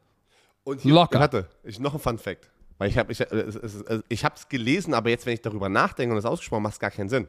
[0.63, 1.19] Und hier, Locker.
[1.19, 2.49] Warte, ich, noch ein Fun Fact.
[2.77, 6.19] Weil ich habe ich, äh, ich es gelesen, aber jetzt, wenn ich darüber nachdenke und
[6.19, 7.27] es ausgesprochen macht es gar keinen Sinn.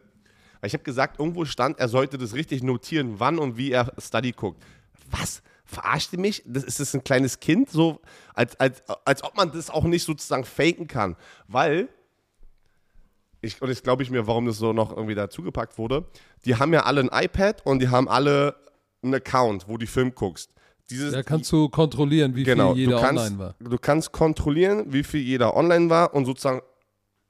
[0.60, 3.92] Weil ich habe gesagt, irgendwo stand, er sollte das richtig notieren, wann und wie er
[3.98, 4.62] Study guckt.
[5.10, 5.42] Was?
[5.64, 6.42] Verarscht ihr mich?
[6.46, 7.70] Das, ist das ein kleines Kind?
[7.70, 8.00] So,
[8.34, 11.16] als, als, als ob man das auch nicht sozusagen faken kann.
[11.48, 11.88] Weil,
[13.40, 16.06] ich, und jetzt glaube ich mir, warum das so noch irgendwie dazugepackt wurde,
[16.44, 18.56] die haben ja alle ein iPad und die haben alle
[19.02, 20.54] einen Account, wo du Film guckst.
[20.90, 23.54] Dieses, Da kannst du kontrollieren, wie Genau, viel jeder kannst, online war.
[23.58, 26.60] Du kannst kontrollieren, wie viel jeder online war und sozusagen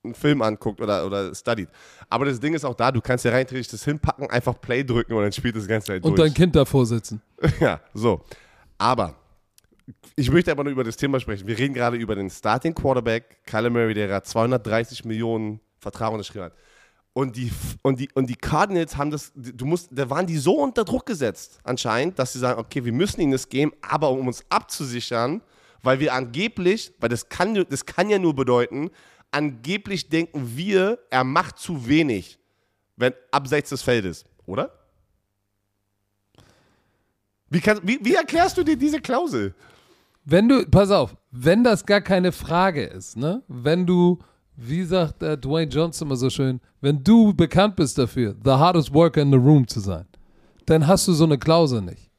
[0.02, 1.68] einen Film anguckt oder, oder studied.
[2.10, 4.84] Aber das Ding ist auch da, du kannst ja rein theoretisch das hinpacken, einfach Play
[4.84, 6.28] drücken und dann spielt das ganze Zeit Und durch.
[6.28, 7.22] dein Kind davor sitzen.
[7.60, 8.20] ja, so.
[8.76, 9.14] Aber
[10.16, 11.46] ich möchte aber nur über das Thema sprechen.
[11.46, 16.46] Wir reden gerade über den Starting Quarterback, Kyler Murray, der gerade 230 Millionen Vertrag unterschrieben
[16.46, 16.54] hat.
[17.14, 17.52] Und die,
[17.82, 21.06] und, die, und die Cardinals haben das, du musst, da waren die so unter Druck
[21.06, 25.40] gesetzt, anscheinend, dass sie sagen, okay, wir müssen ihnen das geben, aber um uns abzusichern,
[25.82, 28.90] weil wir angeblich, weil das kann, das kann ja nur bedeuten,
[29.30, 32.36] angeblich denken wir, er macht zu wenig,
[32.96, 34.72] wenn abseits des Feldes, oder?
[37.48, 39.54] Wie, kann, wie, wie erklärst du dir diese Klausel?
[40.24, 43.44] Wenn du, pass auf, wenn das gar keine Frage ist, ne?
[43.46, 44.18] Wenn du,
[44.56, 48.92] wie sagt äh, Dwayne Johnson immer so schön, wenn du bekannt bist dafür, the hardest
[48.92, 50.06] worker in the room zu sein,
[50.66, 52.10] dann hast du so eine Klausel nicht.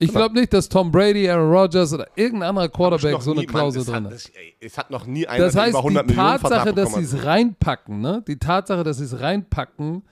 [0.00, 3.46] Ich glaube nicht, dass Tom Brady, Aaron Rodgers oder irgendein anderer Quarterback so eine nie-
[3.46, 4.30] Klausel Mann, drin hat.
[4.34, 7.00] ey, es hat noch nie einer Das heißt, über 100 die Millionen Tatsache, dass sie
[7.02, 8.22] es reinpacken, ne?
[8.28, 10.02] Die Tatsache, dass sie es reinpacken,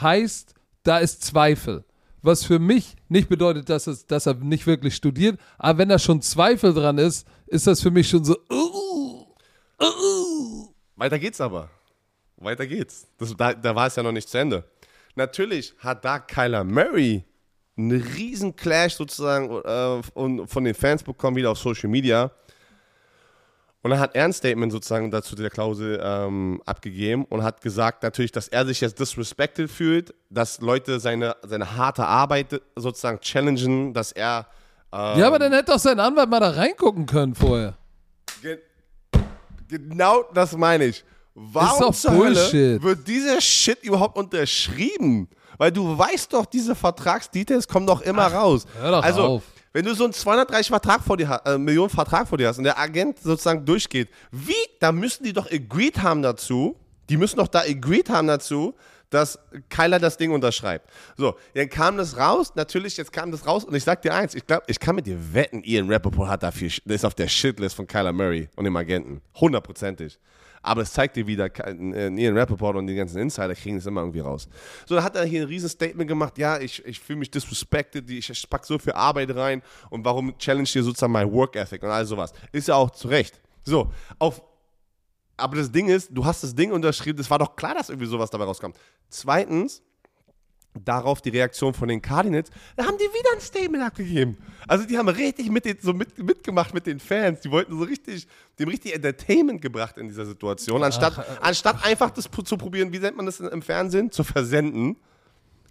[0.00, 1.84] heißt, da ist Zweifel.
[2.22, 5.98] Was für mich nicht bedeutet, dass, es, dass er nicht wirklich studiert, aber wenn da
[5.98, 9.26] schon Zweifel dran ist, ist das für mich schon so, uh,
[9.82, 10.53] uh.
[10.96, 11.70] Weiter geht's aber.
[12.36, 13.06] Weiter geht's.
[13.18, 14.64] Das, da, da war es ja noch nicht zu Ende.
[15.14, 17.24] Natürlich hat da Kyler Murray
[17.76, 22.30] einen riesen Clash sozusagen äh, und von den Fans bekommen, wieder auf Social Media.
[23.82, 28.02] Und dann hat er ein Statement sozusagen dazu der Klausel ähm, abgegeben und hat gesagt
[28.02, 33.92] natürlich, dass er sich jetzt disrespected fühlt, dass Leute seine, seine harte Arbeit sozusagen challengen,
[33.92, 34.46] dass er
[34.90, 37.76] ähm, Ja, aber dann hätte doch sein Anwalt mal da reingucken können vorher.
[39.68, 41.04] Ge genau das meine ich.
[41.34, 42.82] Warum doch zur Hölle Bullshit.
[42.82, 45.28] wird dieser Shit überhaupt unterschrieben?
[45.58, 48.66] Weil du weißt doch, diese Vertragsdetails kommen doch immer raus.
[48.78, 49.42] hör doch also, auf.
[49.72, 52.64] wenn du so einen 230 Vertrag vor dir, äh, Millionen Vertrag vor dir hast und
[52.64, 56.76] der Agent sozusagen durchgeht, wie, da müssen die doch agreed haben dazu,
[57.08, 58.74] die müssen doch da agreed haben dazu,
[59.14, 59.38] dass
[59.68, 60.90] Kyler das Ding unterschreibt.
[61.16, 64.34] So, dann kam das raus, natürlich, jetzt kam das raus und ich sag dir eins,
[64.34, 67.76] ich glaube, ich kann mit dir wetten, Ian Rappaport hat dafür, ist auf der Shitlist
[67.76, 69.20] von Kyler Murray und dem Agenten.
[69.36, 70.18] Hundertprozentig.
[70.62, 74.00] Aber es zeigt dir wieder, äh, Ian Rappaport und die ganzen Insider kriegen es immer
[74.00, 74.48] irgendwie raus.
[74.86, 78.10] So, dann hat er hier ein riesen Statement gemacht, ja, ich, ich fühle mich disrespected,
[78.10, 81.90] ich, pack so viel Arbeit rein und warum challenge hier sozusagen mein Work Ethic und
[81.90, 82.32] all sowas.
[82.50, 83.40] Ist ja auch zu Recht.
[83.62, 84.42] So, auf
[85.36, 88.06] aber das Ding ist, du hast das Ding unterschrieben, es war doch klar, dass irgendwie
[88.06, 88.76] sowas dabei rauskommt.
[89.08, 89.82] Zweitens,
[90.84, 94.36] darauf die Reaktion von den Cardinals, da haben die wieder ein Statement abgegeben.
[94.66, 97.40] Also die haben richtig mit den, so mit, mitgemacht mit den Fans.
[97.40, 98.26] Die wollten so richtig,
[98.58, 100.82] dem richtig Entertainment gebracht in dieser Situation.
[100.82, 104.96] Anstatt, anstatt einfach das zu probieren, wie nennt man das im Fernsehen, zu versenden,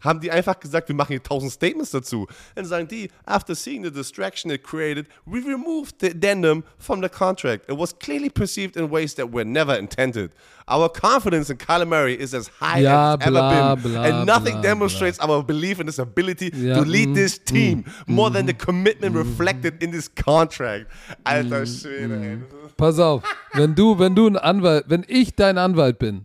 [0.04, 2.28] haben die einfach gesagt, wir machen hier tausend Statements dazu.
[2.56, 7.10] Dann sagen die, after seeing the distraction it created, we removed the addendum from the
[7.10, 7.70] contract.
[7.70, 10.32] It was clearly perceived in ways that were never intended.
[10.68, 11.58] Our confidence in
[11.90, 13.92] Murray is as high Ja, as it's bla, ever been.
[13.92, 17.38] bla, and nothing bla, demonstrates our belief in his ability Ja, to lead mm, this
[17.38, 20.86] team more than the commitment reflected in this contract.
[21.26, 22.38] Alter Schwede, ey.
[22.78, 23.24] Pass auf,
[23.54, 26.24] wenn du, wenn du ein Anwalt, wenn ich dein Anwalt bin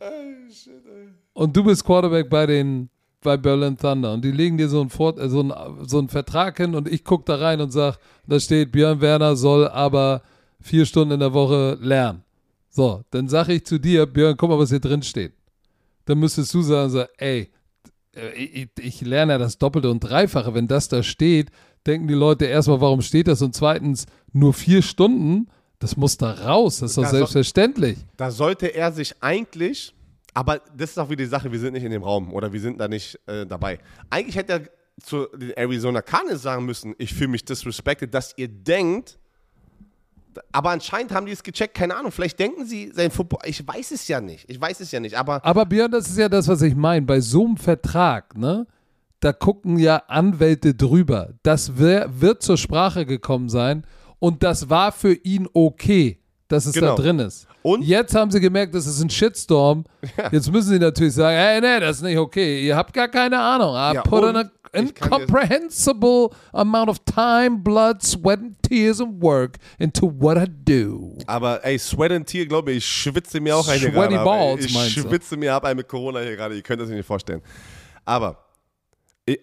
[1.34, 2.90] und du bist Quarterback bei den
[3.22, 5.52] bei Berlin Thunder und die legen dir so einen, Fort, äh, so einen,
[5.86, 9.36] so einen Vertrag hin und ich gucke da rein und sag, da steht, Björn Werner
[9.36, 10.22] soll aber
[10.60, 12.22] vier Stunden in der Woche lernen.
[12.70, 15.32] So, dann sage ich zu dir, Björn, guck mal, was hier drin steht.
[16.04, 17.50] Dann müsstest du sagen, so, ey,
[18.14, 20.54] äh, ich, ich lerne ja das Doppelte und Dreifache.
[20.54, 21.50] Wenn das da steht,
[21.86, 23.42] denken die Leute erstmal, warum steht das?
[23.42, 25.48] Und zweitens, nur vier Stunden,
[25.78, 26.80] das muss da raus.
[26.80, 27.98] Das ist doch selbstverständlich.
[28.16, 29.94] Da sollte er sich eigentlich,
[30.38, 32.60] aber das ist auch wieder die Sache, wir sind nicht in dem Raum oder wir
[32.60, 33.80] sind da nicht äh, dabei.
[34.08, 34.60] Eigentlich hätte er
[35.02, 39.18] zu den Arizona Cardinals sagen müssen, ich fühle mich disrespected, dass ihr denkt,
[40.52, 43.90] aber anscheinend haben die es gecheckt, keine Ahnung, vielleicht denken sie, sein Football, ich weiß
[43.90, 46.46] es ja nicht, ich weiß es ja nicht, aber Aber Björn, das ist ja das,
[46.46, 47.04] was ich meine.
[47.04, 48.68] Bei so einem Vertrag, ne,
[49.18, 51.34] da gucken ja Anwälte drüber.
[51.42, 53.84] Das wär, wird zur Sprache gekommen sein
[54.20, 56.96] und das war für ihn okay, dass es Genau.
[56.96, 57.46] da drin ist.
[57.62, 57.82] Und?
[57.84, 59.84] Jetzt haben sie gemerkt, das ist ein Shitstorm.
[60.32, 62.64] Jetzt müssen sie natürlich sagen, hey, nee, das ist nicht okay.
[62.66, 63.74] Ihr habt gar keine Ahnung.
[63.74, 70.06] I Ja, put an incomprehensible amount of time, blood, sweat and tears and work into
[70.06, 71.16] what I do.
[71.26, 74.26] Aber ey, Sweat and Tear, glaube ich, ich schwitze mir auch eine Sweaty gerade ab,
[74.26, 74.38] ey.
[74.54, 75.00] balls, Ich meinst du?
[75.02, 77.42] schwitze mir ab mit Corona hier gerade, ihr könnt das nicht vorstellen.
[78.04, 78.38] Aber,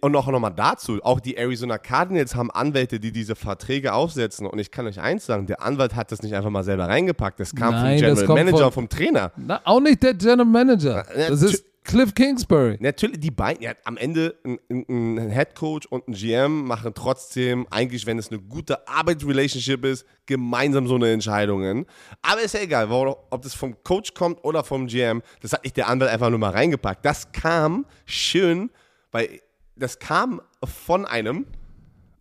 [0.02, 4.48] und auch nochmal dazu, auch die Arizona Cardinals haben Anwälte, die diese Verträge aufsetzen.
[4.48, 7.40] Und ich kann euch eins sagen, der Anwalt hat das nicht einfach mal selber reingepackt.
[7.40, 9.32] Das kam Nein, vom General Manager von- vom Trainer.
[9.38, 11.06] Na, auch nicht der General Manager.
[11.16, 12.78] Das ist Cliff Kingsbury.
[12.80, 16.94] Natürlich, die beiden, ja, am Ende ein, ein, ein Head Coach und ein GM machen
[16.96, 21.86] trotzdem, eigentlich, wenn es eine gute Arbeitsrelationship ist, gemeinsam so eine Entscheidungen.
[22.24, 25.78] Aber ist ja egal, ob das vom Coach kommt oder vom GM, das hat nicht
[25.78, 27.06] der Anwalt einfach nur mal reingepackt.
[27.06, 28.72] Das kam schön,
[29.12, 29.42] weil
[29.76, 31.46] das kam von einem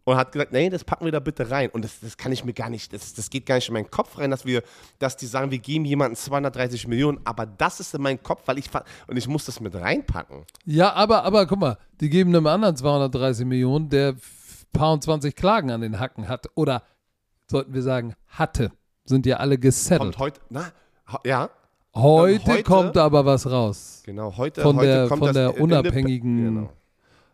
[0.05, 1.71] und hat gesagt, nee, das packen wir da bitte rein.
[1.71, 3.91] Und das, das kann ich mir gar nicht, das, das geht gar nicht in meinen
[3.91, 4.63] Kopf rein, dass wir,
[4.99, 8.59] dass die sagen, wir geben jemandem 230 Millionen, aber das ist in meinem Kopf, weil
[8.59, 8.69] ich
[9.07, 10.45] und ich muss das mit reinpacken.
[10.65, 14.15] Ja, aber, aber guck mal, die geben einem anderen 230 Millionen, der
[14.75, 16.49] paar und 20 Klagen an den Hacken hat.
[16.55, 16.83] Oder
[17.51, 18.71] sollten wir sagen, hatte.
[19.07, 20.17] Sind ja alle gesettelt.
[20.17, 20.73] Kommt heute, na,
[21.25, 21.49] ja.
[21.95, 24.03] Heute, heute kommt aber was raus.
[24.05, 26.73] Genau, heute, von heute der, kommt von das der unabhängigen genau.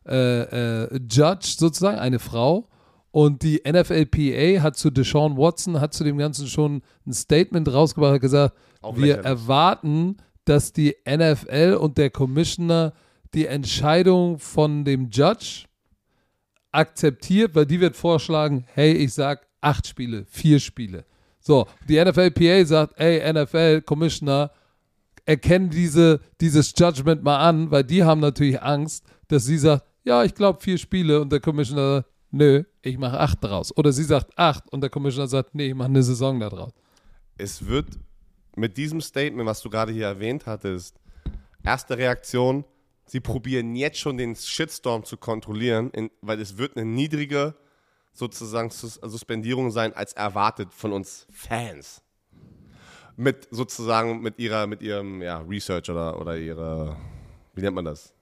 [0.07, 2.69] Äh, äh, Judge sozusagen, eine Frau.
[3.13, 8.15] Und die NFLPA hat zu Deshaun Watson, hat zu dem Ganzen schon ein Statement rausgebracht,
[8.15, 9.27] hat gesagt, Auch wir lächerlich.
[9.27, 12.93] erwarten, dass die NFL und der Commissioner
[13.35, 15.65] die Entscheidung von dem Judge
[16.73, 21.05] akzeptiert, weil die wird vorschlagen, hey, ich sag acht Spiele, vier Spiele.
[21.41, 24.51] So, die NFLPA sagt, ey, NFL, Commissioner,
[25.25, 30.25] erkennen diese, dieses Judgment mal an, weil die haben natürlich Angst, dass sie sagt, ja,
[30.25, 33.77] ich glaube vier Spiele und der Commissioner sagt, nö, ich mache acht draus.
[33.77, 36.73] Oder sie sagt acht und der Commissioner sagt, nee, ich mache eine Saison da draus.
[37.37, 37.87] Es wird
[38.57, 40.97] mit diesem Statement, was du gerade hier erwähnt hattest,
[41.63, 42.65] erste Reaktion,
[43.07, 47.55] sie probieren jetzt schon den Shitstorm zu kontrollieren, in, weil es wird eine niedrige
[48.13, 52.03] sozusagen Sus Suspendierung sein als erwartet von uns Fans.
[53.17, 56.97] Mit sozusagen mit ihrer, mit ihrem ja, Research oder, oder ihrer,
[57.55, 58.15] wie nennt man das?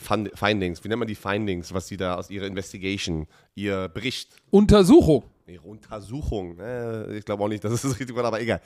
[0.00, 4.30] Fund Findings, wie nennt man die Findings, was sie da aus ihrer Investigation, ihr Bericht,
[4.50, 5.24] Untersuchung.
[5.46, 8.60] ihre Untersuchung, äh, ich glaube auch nicht, dass es das richtig war, aber egal.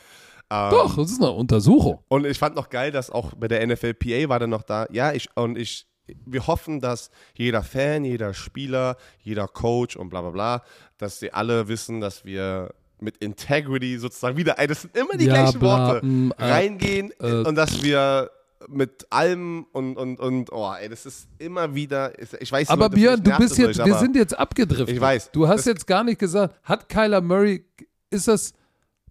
[0.51, 2.01] Doch, das ist eine Untersuchung.
[2.09, 5.13] Und ich fand noch geil, dass auch bei der NFLPA war dann noch da, ja,
[5.15, 5.87] ich, und ich,
[6.27, 10.63] wir hoffen, dass jeder Fan, jeder Spieler, jeder Coach und bla bla bla,
[10.99, 15.35] dass sie alle wissen, dass wir mit Integrity sozusagen wieder, das sind immer die Ja,
[15.43, 17.33] gleichen bla, Worte, mm, äh, reingehen äh.
[17.49, 18.31] und dass wir
[18.69, 22.95] mit allem und, und, und, oh, ey, das ist immer wieder, ich weiß Aber Leute,
[22.97, 24.91] Björn, du bist jetzt, euch, wir sind jetzt abgedriftet.
[24.91, 25.31] Ich weiß.
[25.33, 27.65] Du hast Das- jetzt gar nicht gesagt, hat Kyler Murray,
[28.11, 28.53] ist das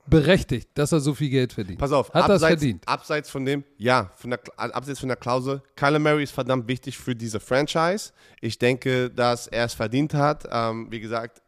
[0.07, 1.79] berechtigt, dass er so viel Geld verdient?
[1.79, 2.87] Pass auf, Hat das abseits, verdient?
[2.87, 6.97] abseits von dem, ja, von der, abseits von der Klausel, Kyler Murray ist verdammt wichtig
[6.97, 8.11] für diese Franchise.
[8.41, 10.47] Ich denke, dass er es verdient hat.
[10.51, 11.41] Ähm, wie gesagt,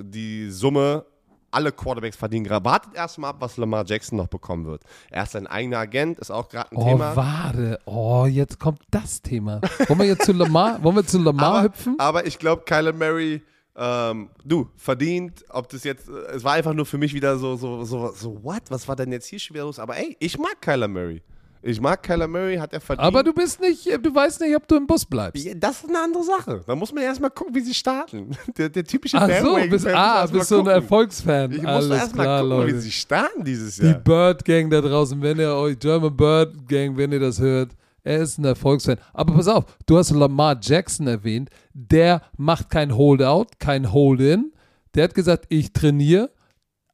[0.00, 1.04] die Summe,
[1.50, 2.64] alle Quarterbacks verdienen gerade.
[2.64, 4.82] Wartet erstmal ab, was Lamar Jackson noch bekommen wird.
[5.10, 7.16] Er ist sein eigener Agent, ist auch gerade ein Oh, Thema.
[7.16, 7.78] warte.
[7.86, 9.60] Oh, jetzt kommt das Thema.
[9.86, 11.94] Wollen wir jetzt zu Lamar, wollen wir zu Lamar aber, hüpfen?
[11.98, 13.42] aber ich glaube, Kyler Murray,
[13.76, 17.56] ähm, du, verdient, ob das jetzt, äh, es war einfach nur für mich wieder so,
[17.56, 18.62] so, so, so, what?
[18.70, 19.78] Was war denn jetzt hier schon wieder los?
[19.78, 21.22] Aber ey, ich mag Kyler Murray.
[21.62, 23.06] Ich mag Kyler Murray, hat er verdient.
[23.06, 25.46] Aber du bist nicht, du weißt nicht, ob du im Bus bleibst.
[25.56, 26.62] Das ist eine andere Sache.
[26.66, 28.36] Da muss man erstmal gucken, wie sie starten.
[28.56, 30.66] Der, der typische Ach so, bist, ah, bist so ein.
[30.66, 31.52] Erfolgsfan.
[31.52, 32.80] Ich muss erstmal gucken, wie Leute.
[32.80, 33.94] sie starten dieses Die Jahr.
[33.98, 37.70] Bird Gang da draußen, wenn ihr euch German Bird Gang, wenn ihr das hört,
[38.04, 38.96] er ist ein Erfolgsfan.
[39.12, 44.52] Aber pass auf, du hast Lamar Jackson erwähnt, der macht kein Holdout, kein Hold-in.
[44.94, 46.30] Der hat gesagt, ich trainiere.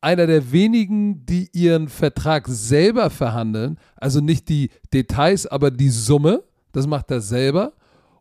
[0.05, 6.43] Einer der wenigen, die ihren Vertrag selber verhandeln, also nicht die Details, aber die Summe,
[6.73, 7.73] das macht er selber.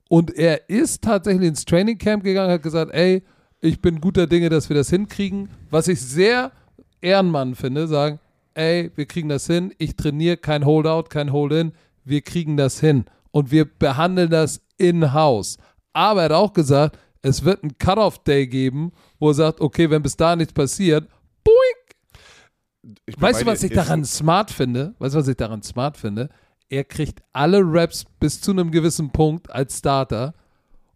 [0.08, 3.22] Und er ist tatsächlich ins Training Camp gegangen, hat gesagt, ey,
[3.60, 5.50] ich bin guter Dinge, dass wir das hinkriegen.
[5.72, 6.54] Was ich sehr
[7.02, 8.22] Ehrenmann finde, sagen,
[8.54, 11.74] ey, wir kriegen das hin, ich trainiere kein Holdout, kein Hold-in,
[12.06, 15.58] wir kriegen das hin und wir behandeln das in-house.
[15.92, 20.02] Aber er hat auch gesagt, es wird einen Cut-Off-Day geben, wo er sagt, okay, wenn
[20.02, 21.10] bis da nichts passiert,
[21.44, 24.94] bin Weißt du, was ich daran smart finde?
[25.00, 26.30] Weißt du, was ich daran smart finde?
[26.70, 30.34] Er kriegt alle Raps bis zu einem gewissen Punkt als Starter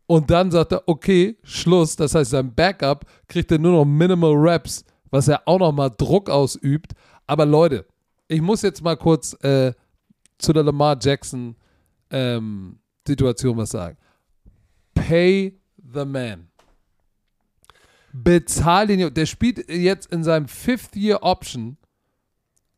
[0.08, 1.95] und dann sagt er, okay, Schluss.
[1.95, 6.30] Das heißt, sein Backup kriegt er nur noch Minimal Raps, was er auch nochmal Druck
[6.30, 6.93] ausübt.
[7.28, 7.86] Aber Leute,
[8.28, 9.74] ich muss jetzt mal kurz äh,
[10.38, 11.56] zu der Lamar Jackson
[12.10, 13.98] ähm, Situation was sagen.
[14.93, 15.60] Pay
[15.93, 16.48] the man.
[18.14, 19.14] Bezahl den Jungen.
[19.14, 21.78] Der spielt jetzt in seinem Fifth Year Option.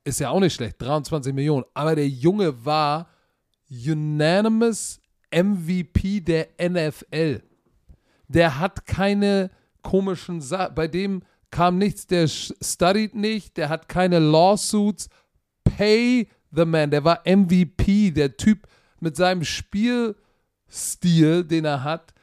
[0.04, 1.66] Ist ja auch nicht schlecht, 23 Millionen.
[1.74, 3.10] Aber der Junge war
[3.70, 5.00] unanimous
[5.32, 7.42] MVP der NFL.
[8.28, 9.52] Der hat keine
[9.82, 10.76] komischen Sachen.
[10.76, 11.22] Bei dem
[11.52, 15.10] kam nichts, der studied nicht, der hat keine Lawsuits.
[15.64, 16.92] Pay the man.
[16.92, 18.12] Der war MVP.
[18.12, 18.68] Der Typ
[19.00, 22.14] mit seinem Spielstil, den er hat,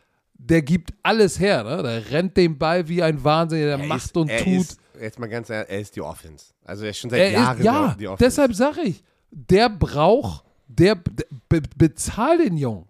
[0.48, 1.64] der gibt alles her.
[1.64, 1.82] Ne?
[1.82, 4.52] Der rennt den Ball wie ein Wahnsinniger, der Er macht ist, und er tut.
[4.54, 6.46] Ist, jetzt mal ganz ehrlich, er ist die Offense.
[6.64, 8.24] Also er ist schon seit Er Jahren ist, ja, die Offense.
[8.24, 12.86] deshalb sage ich, der braucht, der be be bezahlt den Jungen.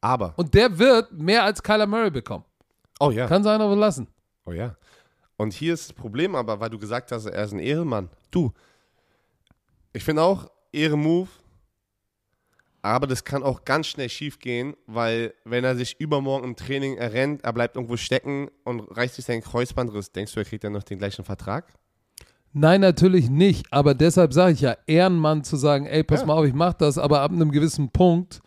[0.00, 2.44] Aber, Und der wird mehr als Kyler Murray bekommen.
[3.00, 3.26] oh ja.
[3.26, 4.06] Kann sein, aber lassen.
[4.44, 4.76] Oh ja.
[5.36, 8.08] Und hier ist das Problem aber, weil du gesagt hast, er ist ein Ehrenmann.
[8.30, 8.52] Du,
[9.92, 11.28] ich finde auch, Ehrenmove.
[12.86, 16.96] Aber das kann auch ganz schnell schief gehen, weil wenn er sich übermorgen im Training
[16.96, 20.72] errennt, er bleibt irgendwo stecken und reißt sich seinen Kreuzbandriss, denkst du, er kriegt dann
[20.72, 21.72] noch den gleichen Vertrag?
[22.52, 23.66] Nein, natürlich nicht.
[23.72, 26.26] Aber deshalb sage ich ja, Ehrenmann zu sagen, ey, pass Ja.
[26.26, 28.40] mal auf, ich mach das, aber ab einem gewissen Punkt.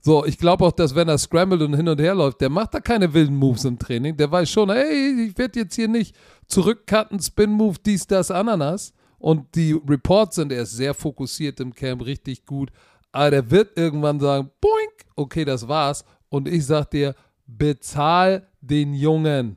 [0.00, 2.72] So, ich glaube auch, dass wenn er scrambled und hin und her läuft, der macht
[2.72, 4.16] da keine wilden Moves im Training.
[4.16, 6.16] Der weiß schon, ey, ich werde jetzt hier nicht
[6.46, 8.94] zurückcutten, Spin-Move, dies, das, Ananas.
[9.18, 12.70] Und die Reports sind, er ist sehr fokussiert im Camp, richtig gut.
[13.16, 16.04] Aber der wird irgendwann sagen, boink, okay, das war's.
[16.28, 17.14] Und ich sag dir,
[17.46, 19.56] bezahl den Jungen.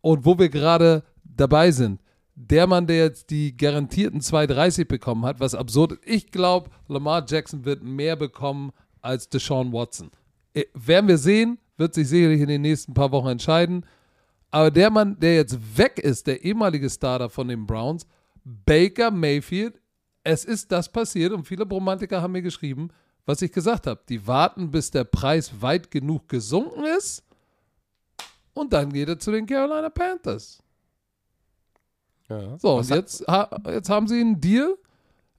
[0.00, 2.00] Und wo wir gerade dabei sind,
[2.34, 6.06] der Mann, der jetzt die garantierten 2,30 bekommen hat, was absurd ist.
[6.06, 8.72] Ich glaube, Lamar Jackson wird mehr bekommen
[9.02, 10.10] als Deshaun Watson.
[10.54, 13.84] Äh, werden wir sehen, wird sich sicherlich in den nächsten paar Wochen entscheiden.
[14.50, 18.06] Aber der Mann, der jetzt weg ist, der ehemalige Starter von den Browns,
[18.42, 19.78] Baker Mayfield,
[20.26, 22.90] es ist das passiert und viele Bromantiker haben mir geschrieben,
[23.26, 24.00] was ich gesagt habe.
[24.08, 27.22] Die warten, bis der Preis weit genug gesunken ist
[28.52, 30.60] und dann geht er zu den Carolina Panthers.
[32.28, 32.58] Ja.
[32.58, 33.24] So, Was und jetzt,
[33.66, 34.76] jetzt haben sie einen Deal.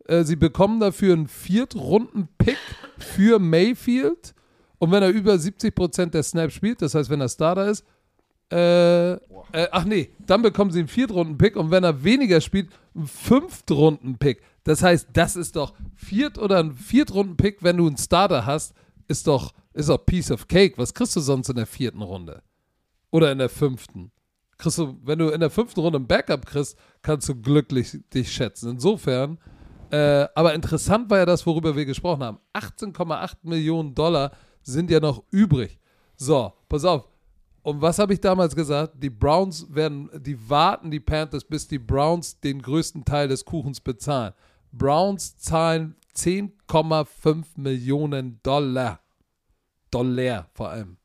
[0.05, 2.57] Äh, sie bekommen dafür einen Viertrunden-Pick
[2.97, 4.33] für Mayfield.
[4.79, 7.83] Und wenn er über 70% der Snaps spielt, das heißt, wenn er Starter ist,
[8.49, 9.17] äh, äh,
[9.71, 14.41] ach nee, dann bekommen sie einen Viertrunden-Pick und wenn er weniger spielt, einen Fünftrunden-Pick.
[14.67, 18.73] Das heißt, das ist doch Viert- oder ein Viertrunden-Pick, wenn du einen Starter hast,
[19.07, 20.77] ist doch, ist doch Piece of Cake.
[20.77, 22.43] Was kriegst du sonst in der vierten Runde?
[23.09, 24.11] Oder in der fünften?
[24.57, 28.29] Kriegst du, wenn du in der fünften Runde ein Backup kriegst, kannst du glücklich dich
[28.29, 28.71] schätzen.
[28.71, 29.37] Insofern,
[29.89, 32.39] äh, aber interessant war ja das, worüber wir gesprochen haben.
[32.53, 34.31] 18,8 Millionen Dollar
[34.63, 35.79] sind ja noch übrig.
[36.17, 37.07] So, pass auf.
[37.61, 39.01] Und was habe ich damals gesagt?
[39.01, 43.79] Die Browns werden, die warten die Panthers, bis die Browns den größten Teil des Kuchens
[43.79, 44.33] bezahlen.
[44.71, 48.99] Browns zahlen 10,5 Millionen Dollar.
[49.91, 50.97] Dollar vor allem.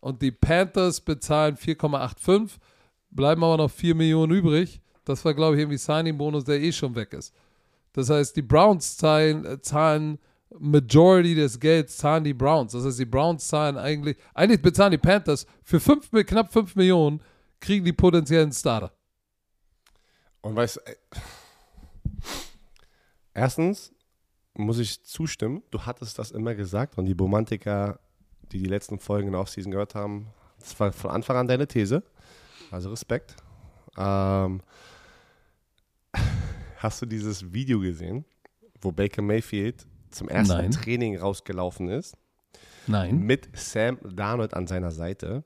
[0.00, 2.58] Und die Panthers bezahlen 4,85.
[3.10, 4.80] Bleiben aber noch 4 Millionen übrig.
[5.04, 7.34] Das war, glaube ich, irgendwie Signing-Bonus, der eh schon weg ist.
[7.92, 10.18] Das heißt, die Browns zahlen, äh, zahlen
[10.58, 12.72] Majority des Gelds zahlen die Browns.
[12.72, 17.20] Das heißt, die Browns zahlen eigentlich, eigentlich bezahlen die Panthers für fünf, knapp 5 Millionen,
[17.60, 18.92] kriegen die potenziellen Starter.
[20.42, 20.96] Und weißt du, ey,
[23.34, 23.92] erstens
[24.54, 27.98] muss ich zustimmen, du hattest das immer gesagt und die Romantiker,
[28.52, 30.28] die die letzten Folgen in der Offseason gehört haben,
[30.58, 32.02] das war von Anfang an deine These.
[32.70, 33.36] Also Respekt.
[33.98, 34.62] Ähm,
[36.78, 38.24] hast du dieses Video gesehen,
[38.80, 40.70] wo Baker Mayfield zum ersten Nein.
[40.70, 42.16] Training rausgelaufen ist?
[42.86, 43.18] Nein.
[43.18, 45.44] mit Sam Darnold an seiner Seite.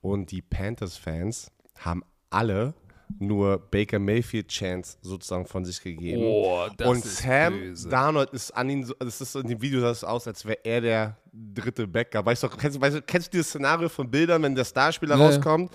[0.00, 2.74] Und die Panthers-Fans haben alle
[3.18, 6.22] nur Baker Mayfield-Chance sozusagen von sich gegeben.
[6.22, 7.88] Oh, das und ist Sam böse.
[7.88, 10.44] Darnold ist an ihn, so, das ist so in dem Video sah es aus, als
[10.44, 12.26] wäre er der dritte Backup.
[12.26, 15.16] Weißt du, kennst, du- weißt du, kennst du dieses Szenario von Bildern, wenn der Starspieler
[15.16, 15.70] Ja, rauskommt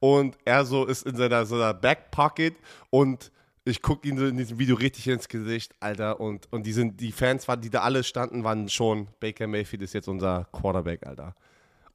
[0.00, 2.56] und er so ist in seiner, so einer Backpocket
[2.90, 3.30] und
[3.64, 6.18] ich gucke ihn so in diesem Video richtig ins Gesicht, Alter.
[6.18, 9.82] Und, und die, sind, die Fans, waren, die da alle standen, waren schon, Baker Mayfield
[9.82, 11.36] ist jetzt unser Quarterback, Alter.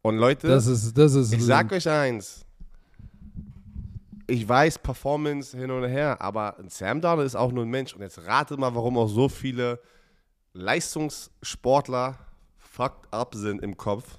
[0.01, 1.33] Und Leute, Das ist, das ist.
[1.33, 2.45] ich sag euch eins.
[4.29, 7.93] Ich weiß, Performance hin und her, aber Sam Darnold ist auch nur ein Mensch.
[7.93, 9.79] Und jetzt ratet mal, warum auch so viele
[10.51, 12.19] Leistungssportler
[12.57, 14.17] fucked up sind im Kopf.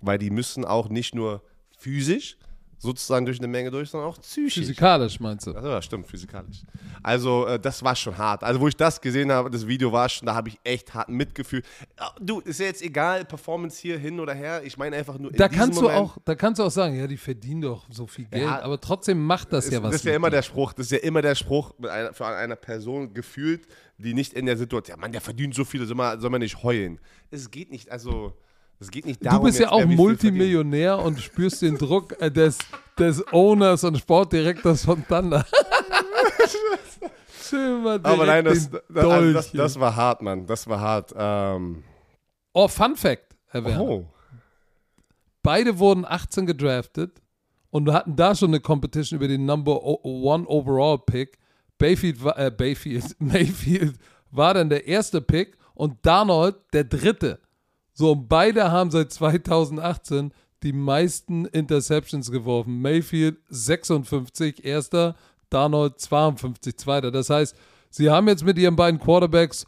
[0.00, 1.42] Weil die müssen auch nicht nur
[1.76, 2.38] physisch
[2.82, 4.54] sozusagen durch eine Menge durch, sondern auch psychisch.
[4.54, 5.52] physikalisch, meinst du?
[5.52, 6.62] Ja, stimmt, physikalisch.
[7.02, 8.42] Also, äh, das war schon hart.
[8.42, 11.08] Also, wo ich das gesehen habe, das Video war schon, da habe ich echt hart
[11.10, 11.62] Mitgefühl.
[11.98, 14.62] Ja, Du, ist ja jetzt egal, Performance hier hin oder her.
[14.64, 15.30] Ich meine einfach nur.
[15.30, 18.06] Da kannst du Moment- auch, da kannst du auch sagen, ja, die verdienen doch so
[18.06, 18.62] viel Geld, Ja.
[18.62, 19.90] aber trotzdem macht das ist, ja was.
[19.92, 20.36] Das ist ja immer dir.
[20.36, 23.66] der Spruch, das ist ja immer der Spruch einer, für einer Person gefühlt,
[23.98, 26.40] die nicht in der Situation, ja Mann, der verdient so viel, soll man, soll man
[26.40, 26.98] nicht heulen.
[27.30, 28.32] Es geht nicht, also,
[28.80, 29.84] es geht nicht darum, Du bist ja auch.
[29.84, 32.58] Multimillionär und spürst den Druck äh, des,
[32.98, 35.44] des Owners und Sportdirektors von Thunder.
[37.48, 40.80] Schön mal Aber nein, das, das, also das, Dolch das war hart, Mann, das war
[40.80, 41.12] hart.
[41.16, 41.82] Ähm,
[42.52, 43.80] Oh, Fun Fact, Herr Werner.
[43.82, 44.06] oh,
[45.42, 47.20] Beide wurden 18 gedraftet
[47.70, 51.38] und hatten da schon eine Competition über den Number One Overall Pick.
[51.78, 53.96] Bayfield war, äh, Bayfield, Mayfield
[54.30, 57.40] war dann der erste Pick und Darnold der dritte.
[58.00, 60.32] So, und beide haben seit 2018
[60.62, 62.80] die meisten Interceptions geworfen.
[62.80, 65.16] Mayfield 56, erster,
[65.50, 67.10] Darnold 52, zweiter.
[67.10, 67.54] Das heißt,
[67.90, 69.66] sie haben jetzt mit ihren beiden Quarterbacks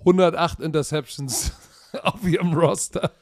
[0.00, 1.52] 108 Interceptions
[2.02, 3.10] auf ihrem Roster.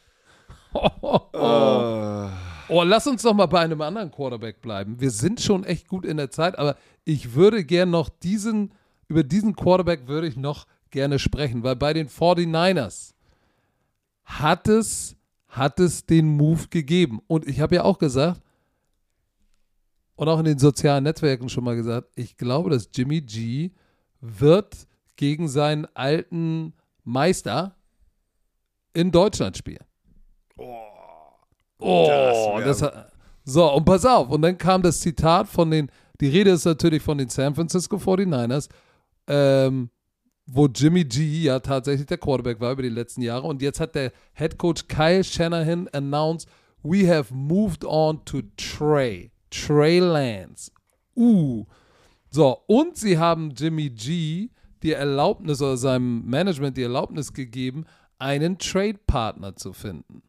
[2.69, 4.99] Oh, lass uns doch mal bei einem anderen Quarterback bleiben.
[4.99, 8.73] Wir sind schon echt gut in der Zeit, aber ich würde gern noch diesen,
[9.07, 13.14] über diesen Quarterback würde ich noch gerne sprechen, weil bei den 49ers
[14.25, 15.17] hat es,
[15.49, 17.21] hat es den Move gegeben.
[17.27, 18.41] Und ich habe ja auch gesagt,
[20.17, 23.73] und auch in den sozialen Netzwerken schon mal gesagt, ich glaube, dass Jimmy G
[24.21, 26.73] wird gegen seinen alten
[27.03, 27.77] Meister
[28.93, 29.85] in Deutschland spielen.
[31.79, 33.13] Oh, das, hat,
[33.45, 34.31] so, und pass auf.
[34.31, 37.97] Und dann kam das Zitat von den, die Rede ist natürlich von den San Francisco
[37.97, 38.69] 49ers,
[39.27, 39.91] ähm,
[40.47, 43.47] wo Jimmy G ja tatsächlich der Quarterback war über die letzten Jahre.
[43.47, 46.49] Und jetzt hat der Head Coach Kyle Shanahan announced,
[46.83, 49.31] we have moved on to Trey.
[49.51, 50.71] Trey Lance.
[51.17, 51.65] Uh.
[52.31, 54.51] So, und sie haben Jimmy G
[54.83, 57.87] die Erlaubnis oder seinem Management die Erlaubnis gegeben,
[58.19, 60.23] einen Trade-Partner zu finden.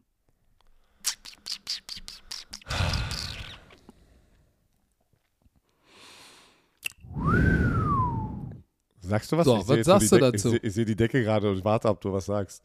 [9.07, 9.45] Sagst du was?
[9.45, 10.35] So, Ich was sagst du dazu?
[10.35, 12.63] Ich sehe, ich sehe die Decke gerade und warte, ob du was sagst.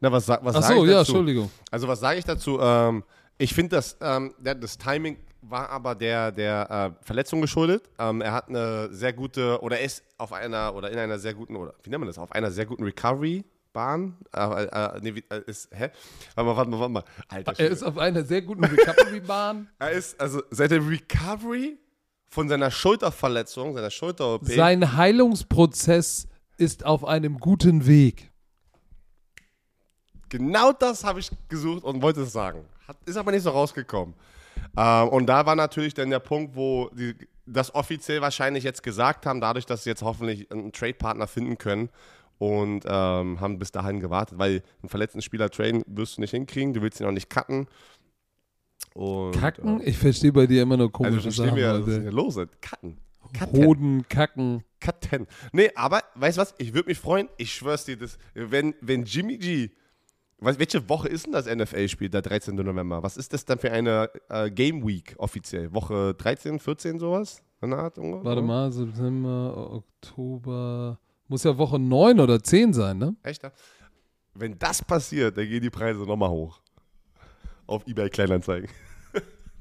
[0.00, 1.12] Na, was, was Ach so, ich ja, dazu?
[1.12, 1.50] Entschuldigung.
[1.70, 2.58] Also was sage ich dazu?
[2.60, 3.04] Ähm,
[3.38, 7.82] ich finde, das, ähm, das Timing war aber der, der äh, Verletzung geschuldet.
[7.98, 11.34] Ähm, er hat eine sehr gute, oder er ist auf einer, oder in einer sehr
[11.34, 14.16] guten, oder wie nennt man das, auf einer sehr guten Recovery-Bahn.
[14.34, 15.90] Äh, äh, nee, wie- äh, ist, hä?
[16.34, 17.04] Warte mal, warte mal, warte mal.
[17.28, 19.68] Alter, Er ist auf einer sehr guten Recovery-Bahn.
[19.78, 21.78] er ist, also seit der Recovery
[22.30, 28.30] von seiner Schulterverletzung, seiner Schulter-OP, Sein Heilungsprozess ist auf einem guten Weg.
[30.28, 32.64] Genau das habe ich gesucht und wollte es sagen.
[32.86, 34.14] Hat, ist aber nicht so rausgekommen.
[34.76, 37.16] Ähm, und da war natürlich dann der Punkt, wo die
[37.46, 41.88] das offiziell wahrscheinlich jetzt gesagt haben, dadurch, dass sie jetzt hoffentlich einen Trade-Partner finden können
[42.38, 46.74] und ähm, haben bis dahin gewartet, weil einen verletzten Spieler traden wirst du nicht hinkriegen,
[46.74, 47.66] du willst ihn auch nicht cutten.
[48.94, 49.80] Und, Kacken?
[49.84, 51.56] Ich verstehe bei dir immer nur Äh, komische also verstehen Sachen.
[51.56, 52.34] wir, was ist hier los?
[52.60, 52.98] Cutten.
[53.32, 53.64] Cutten.
[53.64, 54.64] Hoden, Kacken.
[54.80, 55.26] Cutten.
[55.52, 56.54] Nee, aber weißt du was?
[56.58, 57.28] Ich würde mich freuen.
[57.36, 59.70] Ich schwör's dir, das, wenn, wenn Jimmy G.
[60.38, 62.56] Was, welche Woche ist denn das NFL-Spiel, der 13.
[62.56, 63.02] November?
[63.02, 65.72] Was ist das dann für eine äh, Game Week offiziell?
[65.74, 67.42] Woche 13, 14, sowas?
[67.60, 68.24] In der Art, ungefähr?
[68.24, 70.98] Warte mal, September, Oktober.
[71.28, 73.14] Muss ja Woche 9 oder 10 sein, ne?
[73.22, 73.42] Echt?
[74.34, 76.60] Wenn das passiert, dann gehen die Preise nochmal hoch.
[77.70, 78.68] Auf eBay Kleinanzeigen.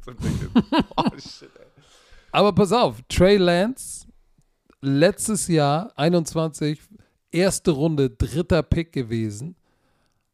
[0.95, 1.65] Oh, shit, ey.
[2.31, 4.07] Aber pass auf, Trey Lance,
[4.81, 6.79] letztes Jahr, 21,
[7.31, 9.55] erste Runde, dritter Pick gewesen.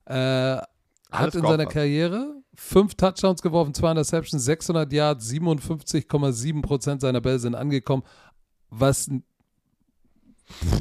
[0.05, 0.57] Äh,
[1.11, 7.39] hat in seiner Karriere fünf Touchdowns geworfen, zwei Interceptions, 600 Yards, 57,7 Prozent seiner Bälle
[7.39, 8.03] sind angekommen,
[8.69, 9.09] was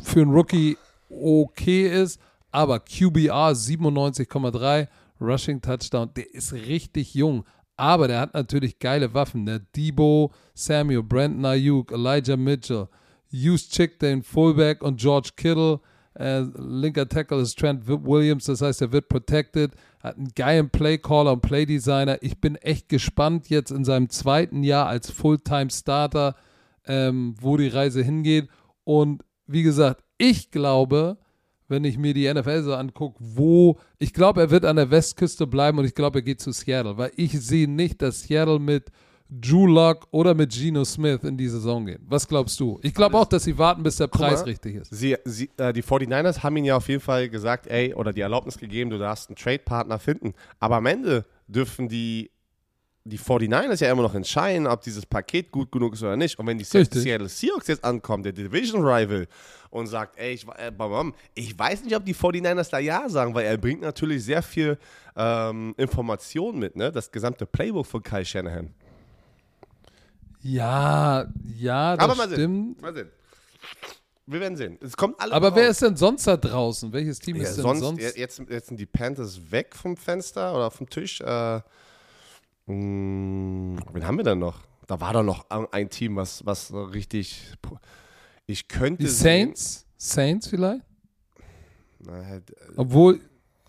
[0.04, 0.76] für einen Rookie
[1.10, 2.20] okay ist,
[2.50, 4.88] aber QBR 97,3,
[5.24, 7.44] Rushing Touchdown, der ist richtig jung,
[7.76, 9.66] aber der hat natürlich geile Waffen, ne?
[9.74, 12.88] Debo, Samuel, Brandon Ayuk, Elijah Mitchell,
[13.32, 15.80] Hughes Chick, den Fullback und George Kittle,
[16.16, 20.70] äh, linker Tackle ist Trent Wi- Williams, das heißt, er wird protected, hat einen geilen
[20.70, 22.22] Playcaller und Playdesigner.
[22.22, 26.36] Ich bin echt gespannt jetzt in seinem zweiten Jahr als Fulltime-Starter,
[26.86, 28.48] ähm, wo die Reise hingeht.
[28.84, 31.18] Und wie gesagt, ich glaube,
[31.74, 35.46] wenn ich mir die NFL so angucke, wo, ich glaube, er wird an der Westküste
[35.46, 38.90] bleiben und ich glaube, er geht zu Seattle, weil ich sehe nicht, dass Seattle mit
[39.28, 42.04] Drew Lock oder mit Geno Smith in die Saison gehen.
[42.08, 42.78] Was glaubst du?
[42.82, 44.50] Ich glaube auch, dass sie warten, bis der Preis mal.
[44.50, 44.94] richtig ist.
[44.94, 48.20] Sie, sie, äh, die 49ers haben ihn ja auf jeden Fall gesagt, ey, oder die
[48.20, 50.34] Erlaubnis gegeben, du darfst einen Trade-Partner finden.
[50.60, 52.30] Aber am Ende dürfen die,
[53.06, 56.38] die 49ers ja immer noch entscheiden, ob dieses Paket gut genug ist oder nicht.
[56.38, 57.02] Und wenn die Richtig.
[57.02, 59.26] Seattle Seahawks jetzt ankommen, der Division-Rival,
[59.70, 60.72] und sagt, ey, ich, äh,
[61.34, 64.78] ich weiß nicht, ob die 49ers da Ja sagen, weil er bringt natürlich sehr viel
[65.16, 66.90] ähm, Information mit, ne?
[66.92, 68.72] Das gesamte Playbook von Kyle Shanahan.
[70.42, 71.26] Ja,
[71.58, 72.36] ja, das Aber mal sehen.
[72.36, 72.82] stimmt.
[72.82, 73.08] Mal sehen.
[74.26, 74.78] Wir werden sehen.
[74.80, 75.70] Es kommt alles Aber wer raus.
[75.72, 76.92] ist denn sonst da draußen?
[76.92, 78.00] Welches Team Ja, ist denn sonst, sonst?
[78.00, 81.20] je- Jetzt, jetzt sind die Panthers weg vom Fenster oder vom Tisch.
[81.20, 81.60] Äh,
[82.66, 84.60] mh, wen haben wir denn noch?
[84.86, 87.52] Da war doch noch ein Team, was, was richtig.
[88.46, 89.02] Ich könnte.
[89.02, 89.86] die Saints?
[89.96, 90.82] Saints vielleicht?
[90.82, 90.94] Sehen,
[92.00, 93.20] na, halt, äh, Obwohl,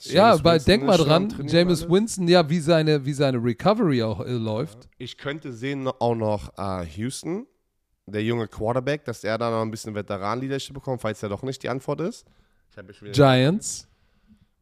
[0.01, 1.89] ja, Jameis weil Winston denk mal dran, James.
[1.89, 4.89] Winston, ja, wie seine, wie seine Recovery auch äh, läuft.
[4.97, 7.47] Ich könnte sehen auch noch äh, Houston,
[8.05, 11.63] der junge Quarterback, dass er da noch ein bisschen Veteran-Leadership bekommt, falls er doch nicht
[11.63, 12.25] die Antwort ist.
[13.13, 13.87] Giants,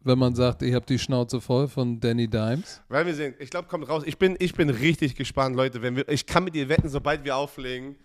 [0.03, 2.81] wenn man sagt, ich habe die Schnauze voll von Danny Dimes.
[2.89, 3.33] Werden wir sehen.
[3.39, 4.03] Ich glaube, kommt raus.
[4.05, 5.81] Ich bin, ich bin richtig gespannt, Leute.
[5.81, 7.95] Wenn wir, ich kann mit dir wetten, sobald wir auflegen,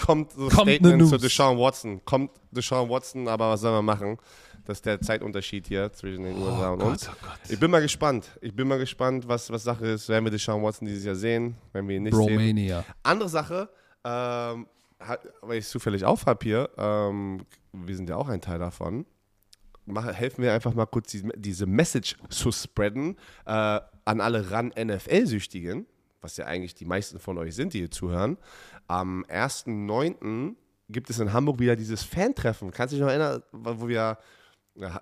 [0.00, 1.18] kommt so Kommt ne Statement zu.
[1.18, 2.04] Deshaun Watson.
[2.04, 4.18] Kommt Deshaun Watson, aber was soll man machen?
[4.64, 7.08] Das ist der Zeitunterschied hier zwischen den USA und uns.
[7.08, 7.38] oh Gott.
[7.48, 8.30] Ich bin mal gespannt.
[8.40, 10.08] Ich bin mal gespannt, was, was Sache ist.
[10.08, 11.56] Werden wir Deshaun Watson dieses Jahr sehen?
[11.72, 12.22] Wenn wir ihn nicht sehen.
[12.22, 12.84] Romania.
[13.02, 13.68] Andere Sache,
[14.04, 14.66] ähm,
[15.40, 17.40] weil ich es zufällig auf habe hier, ähm,
[17.72, 19.04] wir sind ja auch ein Teil davon.
[19.86, 23.16] Mach, helfen wir einfach mal kurz die, diese Message zu spreaden
[23.46, 25.86] äh, an alle RAN-NFL-Süchtigen,
[26.20, 28.38] was ja eigentlich die meisten von euch sind, die hier zuhören.
[28.88, 30.54] Am 1.9.
[30.88, 32.70] gibt es in Hamburg wieder dieses Fan-Treffen.
[32.70, 34.18] Kannst du dich noch erinnern, wo wir,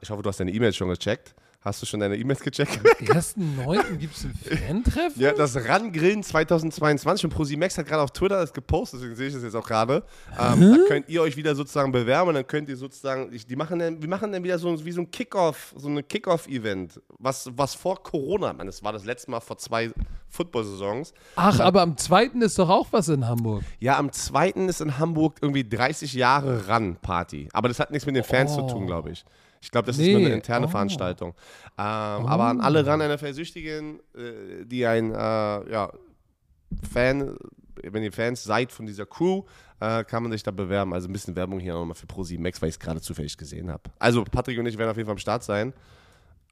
[0.01, 1.35] ich hoffe, du hast deine E-Mails schon gecheckt.
[1.62, 2.78] Hast du schon deine E-Mails gecheckt?
[2.78, 3.96] Am 1.9.
[3.98, 5.20] gibt es ein Fan-Treffen?
[5.20, 9.34] Ja, das Run-Grillen 2022 und ProSimax hat gerade auf Twitter das gepostet, deswegen sehe ich
[9.34, 10.02] das jetzt auch gerade.
[10.40, 13.56] Ähm, da könnt ihr euch wieder sozusagen bewerben und dann könnt ihr sozusagen, ich, die
[13.56, 17.50] machen dann, wir machen dann wieder so wie so ein Kickoff, so ein Kickoff-Event, was,
[17.54, 19.90] was vor Corona, man, das war das letzte Mal vor zwei
[20.30, 21.12] Football-Saisons.
[21.36, 22.24] Ach, aber am 2.
[22.40, 23.64] ist doch auch was in Hamburg.
[23.80, 24.50] Ja, am 2.
[24.66, 28.66] ist in Hamburg irgendwie 30 Jahre Run-Party, aber das hat nichts mit den Fans Oh.
[28.66, 29.26] zu tun, glaube ich.
[29.62, 30.06] Ich glaube, das Nee.
[30.08, 30.70] ist nur eine interne Oh.
[30.70, 31.30] Veranstaltung.
[31.76, 31.84] Ähm,
[32.26, 35.16] Aber an alle RAN-NFL-Süchtigen, äh, die ein äh,
[35.70, 35.92] ja,
[36.92, 37.36] Fan,
[37.82, 39.42] wenn ihr Fans seid von dieser Crew,
[39.80, 40.94] äh, kann man sich da bewerben.
[40.94, 43.70] Also ein bisschen Werbung hier nochmal für Pro7 Max, weil ich es gerade zufällig gesehen
[43.70, 43.82] habe.
[43.98, 45.72] Also Patrick und ich werden auf jeden Fall am Start sein.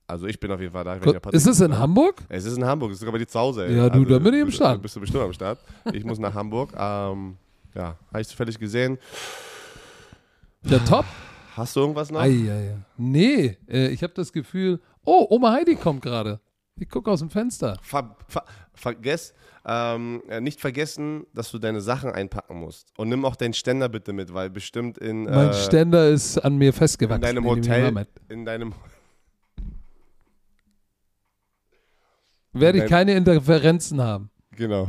[0.06, 0.96] Also ich bin auf jeden Fall da.
[0.96, 2.22] der Ist es in Hamburg?
[2.30, 3.66] Es ist in Hamburg, es ist sogar bei dir zu Hause.
[3.66, 3.76] ey.
[3.76, 4.80] Ja, du, da bin ich am bist- Start.
[4.80, 5.58] Bist du bestimmt am Start.
[5.92, 6.70] Ich muss nach Hamburg.
[6.74, 7.36] Ähm,
[7.74, 8.98] ja, habe ich zufällig gesehen.
[10.64, 11.04] Ja, top.
[11.58, 12.20] Hast du irgendwas noch?
[12.20, 12.76] Ei, ei, ei.
[12.96, 16.38] Nee, äh, ich habe das Gefühl, oh, Oma Heidi kommt gerade.
[16.76, 17.76] Ich gucke aus dem Fenster.
[17.82, 18.44] Ver, ver,
[18.74, 19.34] vergess,
[19.66, 22.92] ähm, äh, nicht vergessen, dass du deine Sachen einpacken musst.
[22.96, 26.56] Und nimm auch deinen Ständer bitte mit, weil bestimmt in, Mein äh, Ständer ist an
[26.56, 27.22] mir in festgewachsen.
[27.22, 28.72] deinem ich mal Hotel, in deinem
[32.52, 34.30] Werde ich keine Interferenzen haben.
[34.52, 34.88] genau.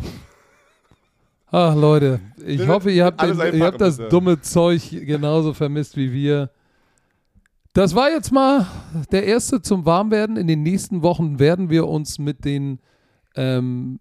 [1.51, 4.09] Ach Leute, ich hoffe, ihr habt, den, ihr habt das bitte.
[4.09, 6.51] dumme Zeug genauso vermisst wie wir.
[7.73, 8.65] Das war jetzt mal
[9.11, 10.37] der erste zum Warmwerden.
[10.37, 12.79] In den nächsten Wochen werden wir uns mit den
[13.35, 13.99] ähm,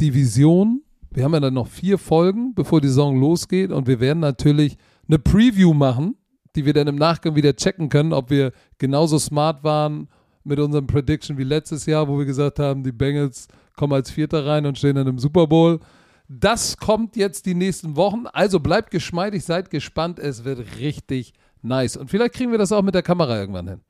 [0.00, 4.20] Divisionen, wir haben ja dann noch vier Folgen, bevor die Saison losgeht und wir werden
[4.20, 4.76] natürlich
[5.08, 6.16] eine Preview machen,
[6.54, 10.08] die wir dann im Nachgang wieder checken können, ob wir genauso smart waren
[10.44, 14.46] mit unserem Prediction wie letztes Jahr, wo wir gesagt haben, die Bengals kommen als Vierter
[14.46, 15.80] rein und stehen dann im Super Bowl.
[16.28, 18.26] Das kommt jetzt die nächsten Wochen.
[18.32, 20.20] Also bleibt geschmeidig, seid gespannt.
[20.20, 21.96] Es wird richtig nice.
[21.96, 23.80] Und vielleicht kriegen wir das auch mit der Kamera irgendwann hin.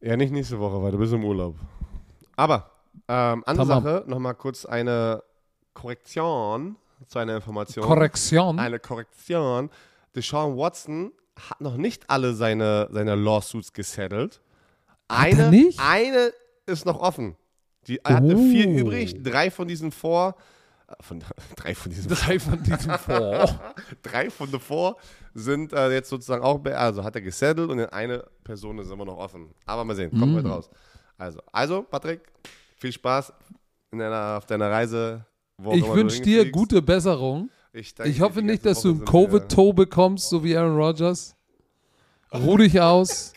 [0.00, 1.56] Ja, nicht nächste Woche, weil du bist im Urlaub.
[2.36, 2.70] Aber,
[3.08, 3.82] ähm, andere Tamam.
[3.84, 5.22] Sache, nochmal kurz eine
[5.72, 7.84] Korrektion zu einer Information.
[7.84, 8.58] Korrektion.
[8.58, 9.70] Eine Korrektion.
[10.14, 11.12] Deshaun Watson
[11.48, 14.40] hat noch nicht alle seine, seine Lawsuits gesettelt.
[15.08, 15.80] Hat er Eine, nicht?
[15.80, 16.32] eine
[16.66, 17.36] ist noch offen.
[17.86, 18.50] Die, er hatte Oh.
[18.50, 20.36] vier übrig, drei von diesen vor.
[21.00, 21.22] Von,
[21.56, 23.74] drei von diesen Drei von diesen vor.
[24.02, 24.96] drei von den vor
[25.34, 29.04] sind äh, jetzt sozusagen auch, also hat er gesettelt und in eine Person ist immer
[29.04, 29.50] noch offen.
[29.66, 30.36] Aber mal sehen, kommt Mhm.
[30.36, 30.70] heute raus.
[31.16, 32.20] Also, also, Patrick,
[32.76, 33.32] viel Spaß
[33.92, 35.24] in deiner, auf deiner Reise.
[35.72, 36.52] Ich du wünsche dir hingefliegst.
[36.52, 37.48] gute Besserung.
[37.72, 40.76] Ich, Ich hoffe nicht, dass du Woche ein sind wir- Covid-Toe bekommst, so wie Aaron
[40.76, 41.34] Rodgers.
[42.32, 43.32] Ruh dich aus.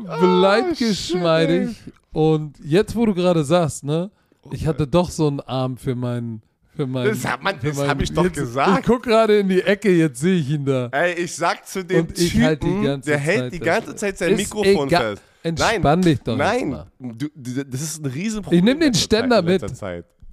[0.00, 1.76] Bleib Oh, shit, geschmeidig.
[2.12, 4.10] Und jetzt, wo du gerade sagst, ne,
[4.50, 6.42] ich hatte doch so einen Arm für meinen.
[6.74, 8.78] Für meinen Das meinen- hab ich doch jetzt, gesagt.
[8.80, 10.88] Ich guck gerade in die Ecke, jetzt sehe ich ihn da.
[10.92, 13.66] Ey, ich sag zu dem Und ich Typen, halt die der hält Zeit die das-
[13.66, 15.16] ganze Zeit sein Mikrofon egal.
[15.16, 15.22] fest.
[15.42, 18.58] Entspann dich doch Nein, du, du, das ist ein Riesenproblem.
[18.58, 19.62] Ich nehm den Ständer mit.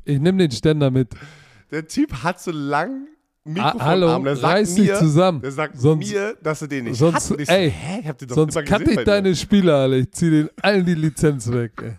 [0.05, 1.09] Ich nehme den Ständer mit.
[1.71, 3.18] Der Typ hat so lang Ah,
[3.53, 5.41] Mikrofon hallo, der reiß dich zusammen.
[5.41, 8.27] Der sagt Sonst- mir, dass er den nicht sonst- so, ey, hä, ich hab den
[8.27, 9.97] doch Sonst cutte ich deine Spieler alle.
[9.99, 11.71] Ich ziehe den allen die Lizenz weg.
[11.81, 11.93] Ey.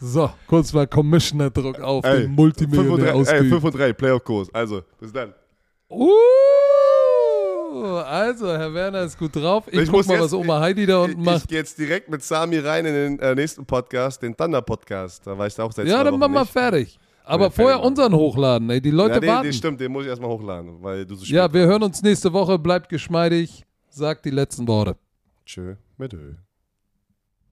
[0.00, 3.48] So, kurz mal Commissioner-Druck auf Ey, den Multimillionär 5 und 3, ey, ausgeübt.
[3.50, 4.48] 5 und 3, Playoff-Kurs.
[4.52, 5.32] Also, bis dann.
[7.74, 9.64] Uh, also, Herr Werner ist gut drauf.
[9.68, 11.36] Ich, Ich guck muss mal, jetzt- was Oma Heidi da unten Ich, macht.
[11.42, 15.26] ich gehe jetzt direkt mit Sami rein in den äh, nächsten Podcast, den Thunder-Podcast.
[15.26, 16.98] Da war ich da auch seit Ja, dann machen wir fertig.
[17.24, 18.80] Aber vorher unseren hochladen, ey.
[18.80, 19.44] Die Leute ja, den, warten.
[19.44, 22.02] den stimmt, den muss ich erstmal hochladen, weil du so spät ja, wir hören uns
[22.02, 22.58] nächste Woche.
[22.58, 23.64] Bleibt geschmeidig.
[23.88, 24.96] Sagt die letzten Worte.
[25.44, 26.34] Tschö, mit Ö.